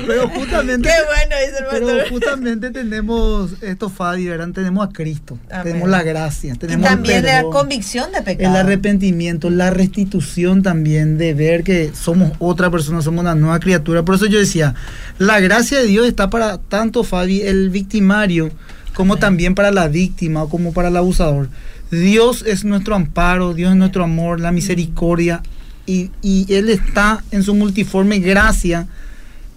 Pero 0.07 0.29
justamente. 0.29 0.89
Qué 0.89 0.95
bueno 1.07 1.37
Pero 1.71 2.09
justamente 2.09 2.71
tenemos 2.71 3.53
esto, 3.63 3.89
Fadi, 3.89 4.27
¿verdad? 4.29 4.49
Tenemos 4.55 4.87
a 4.89 4.93
Cristo. 5.01 5.39
Tenemos 5.63 5.89
la 5.89 6.03
gracia. 6.03 6.55
Tenemos 6.55 6.85
y 6.85 6.89
también 6.89 7.25
la 7.25 7.43
convicción 7.45 8.13
de 8.13 8.21
pecado. 8.21 8.51
El 8.51 8.61
arrepentimiento, 8.61 9.49
la 9.49 9.71
restitución 9.71 10.63
también 10.63 11.17
de 11.17 11.33
ver 11.33 11.65
que 11.65 11.91
somos 11.95 12.33
otra 12.39 12.71
persona, 12.71 13.01
somos 13.01 13.23
una 13.23 13.35
nueva 13.35 13.59
criatura. 13.61 14.05
Por 14.05 14.17
eso 14.17 14.27
yo 14.27 14.39
decía, 14.39 14.75
la 15.19 15.41
gracia 15.41 15.79
de 15.79 15.87
Dios 15.87 16.07
está 16.07 16.29
para 16.29 16.59
tanto, 16.59 17.03
Fabi, 17.03 17.41
el 17.41 17.71
victimario, 17.71 18.51
como 18.95 19.17
también 19.17 19.55
para 19.55 19.71
la 19.71 19.89
víctima 19.89 20.43
o 20.43 20.49
como 20.51 20.73
para 20.75 20.89
el 20.89 20.97
abusador. 20.97 21.49
Dios 21.91 22.45
es 22.47 22.65
nuestro 22.65 22.95
amparo, 22.95 23.55
Dios 23.55 23.71
es 23.71 23.77
nuestro 23.77 24.05
amor, 24.05 24.39
la 24.39 24.53
misericordia. 24.53 25.43
Y, 25.87 26.11
y 26.21 26.53
Él 26.53 26.69
está 26.69 27.25
en 27.31 27.43
su 27.43 27.55
multiforme 27.55 28.19
gracia 28.19 28.87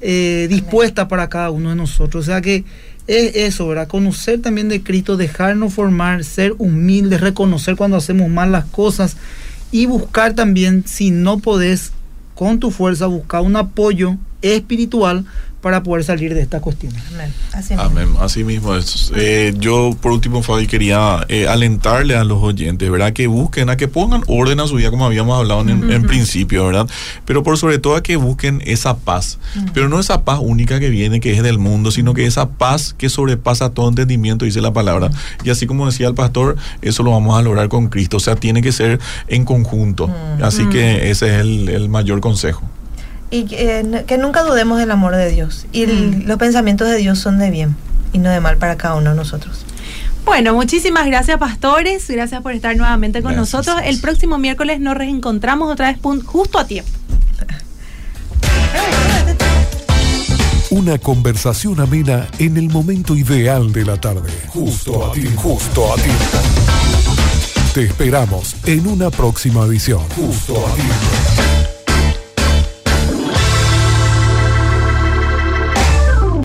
eh, 0.05 0.47
dispuesta 0.49 1.07
para 1.07 1.29
cada 1.29 1.49
uno 1.49 1.69
de 1.69 1.75
nosotros. 1.75 2.25
O 2.25 2.25
sea 2.25 2.41
que 2.41 2.65
es 3.07 3.35
eso, 3.35 3.67
¿verdad? 3.67 3.87
Conocer 3.87 4.41
también 4.41 4.69
de 4.69 4.83
Cristo, 4.83 5.17
dejarnos 5.17 5.73
formar, 5.73 6.23
ser 6.23 6.53
humildes, 6.57 7.21
reconocer 7.21 7.75
cuando 7.75 7.97
hacemos 7.97 8.29
mal 8.29 8.51
las 8.51 8.65
cosas 8.65 9.17
y 9.71 9.85
buscar 9.85 10.33
también, 10.33 10.83
si 10.87 11.11
no 11.11 11.39
podés, 11.39 11.91
con 12.35 12.59
tu 12.59 12.71
fuerza, 12.71 13.07
buscar 13.07 13.41
un 13.41 13.55
apoyo 13.55 14.17
espiritual 14.43 15.25
para 15.63 15.81
poder 15.81 16.03
salir 16.03 16.33
de 16.33 16.41
esta 16.41 16.59
cuestión. 16.59 16.91
Amén. 17.13 17.33
Así 17.53 17.73
mismo. 17.73 17.83
Amén. 17.83 18.09
Así 18.19 18.43
mismo 18.43 18.75
es. 18.75 19.13
Eh, 19.15 19.53
yo, 19.57 19.95
por 20.01 20.11
último, 20.11 20.43
Fabi, 20.43 20.67
quería 20.67 21.25
eh, 21.29 21.47
alentarle 21.47 22.17
a 22.17 22.25
los 22.25 22.43
oyentes, 22.43 22.91
¿verdad? 22.91 23.13
Que 23.13 23.27
busquen, 23.27 23.69
a 23.69 23.77
que 23.77 23.87
pongan 23.87 24.23
orden 24.27 24.59
a 24.59 24.67
su 24.67 24.75
vida, 24.75 24.91
como 24.91 25.05
habíamos 25.05 25.39
hablado 25.39 25.61
en, 25.61 26.03
principio, 26.03 26.65
¿verdad? 26.65 26.89
Pero 27.23 27.43
por 27.43 27.57
sobre 27.57 27.79
todo 27.79 27.95
a 27.95 28.03
que 28.03 28.17
busquen 28.17 28.61
esa 28.65 28.97
paz. 28.97 29.39
Pero 29.73 29.87
no 29.87 30.01
esa 30.01 30.25
paz 30.25 30.39
única 30.41 30.81
que 30.81 30.89
viene, 30.89 31.21
que 31.21 31.31
es 31.31 31.41
del 31.41 31.59
mundo, 31.59 31.91
sino 31.91 32.13
que 32.13 32.25
esa 32.25 32.49
paz 32.49 32.93
que 32.97 33.07
sobrepasa 33.07 33.69
todo 33.69 33.87
entendimiento, 33.87 34.43
dice 34.43 34.59
la 34.59 34.73
palabra. 34.73 35.11
Y 35.45 35.49
así 35.49 35.65
como 35.65 35.85
decía 35.85 36.09
el 36.09 36.13
pastor, 36.13 36.57
eso 36.81 37.03
lo 37.03 37.11
vamos 37.11 37.39
a 37.39 37.41
lograr 37.41 37.69
con 37.69 37.87
Cristo. 37.87 38.17
O 38.17 38.19
sea, 38.19 38.35
tiene 38.35 38.61
que 38.61 38.73
ser 38.73 38.99
en 39.29 39.45
conjunto. 39.45 40.13
Así 40.41 40.65
que 40.65 41.09
ese 41.09 41.27
es 41.27 41.39
el 41.39 41.87
mayor 41.87 42.19
consejo 42.19 42.69
y 43.33 43.45
que, 43.45 44.17
nunca 44.19 44.43
dudemos 44.43 44.77
del 44.77 44.91
amor 44.91 45.15
de 45.15 45.27
Dios. 45.29 45.65
Y 45.71 45.87
mm. 45.87 46.27
los 46.27 46.37
pensamientos 46.37 46.87
de 46.87 46.97
Dios 46.97 47.17
son 47.17 47.39
de 47.39 47.49
bien 47.49 47.75
y 48.13 48.19
no 48.19 48.29
de 48.29 48.39
mal 48.39 48.57
para 48.57 48.77
cada 48.77 48.93
uno 48.93 49.09
de 49.09 49.15
nosotros. 49.15 49.65
Bueno, 50.23 50.53
muchísimas 50.53 51.07
gracias 51.07 51.39
pastores, 51.39 52.07
gracias 52.07 52.43
por 52.43 52.53
estar 52.53 52.77
nuevamente 52.77 53.23
con 53.23 53.35
nosotros. 53.35 53.75
El 53.83 53.99
próximo 53.99 54.37
miércoles 54.37 54.79
nos 54.79 54.95
reencontramos 54.95 55.71
otra 55.71 55.87
vez 55.87 55.97
justo 56.23 56.59
a 56.59 56.67
tiempo. 56.67 56.91
Una 60.69 60.99
conversación 60.99 61.79
amena 61.81 62.27
en 62.37 62.57
el 62.57 62.69
momento 62.69 63.15
ideal 63.15 63.73
de 63.73 63.83
la 63.83 63.99
tarde. 63.99 64.31
Justo 64.47 65.07
a 65.07 65.11
tiempo. 65.11 65.41
Justo 65.41 65.91
a 65.91 65.95
tiempo. 65.95 66.23
Te 67.73 67.83
esperamos 67.83 68.55
en 68.65 68.87
una 68.87 69.09
próxima 69.09 69.65
edición. 69.65 70.01
Justo 70.15 70.53
a 70.65 70.75
tiempo. 70.75 71.52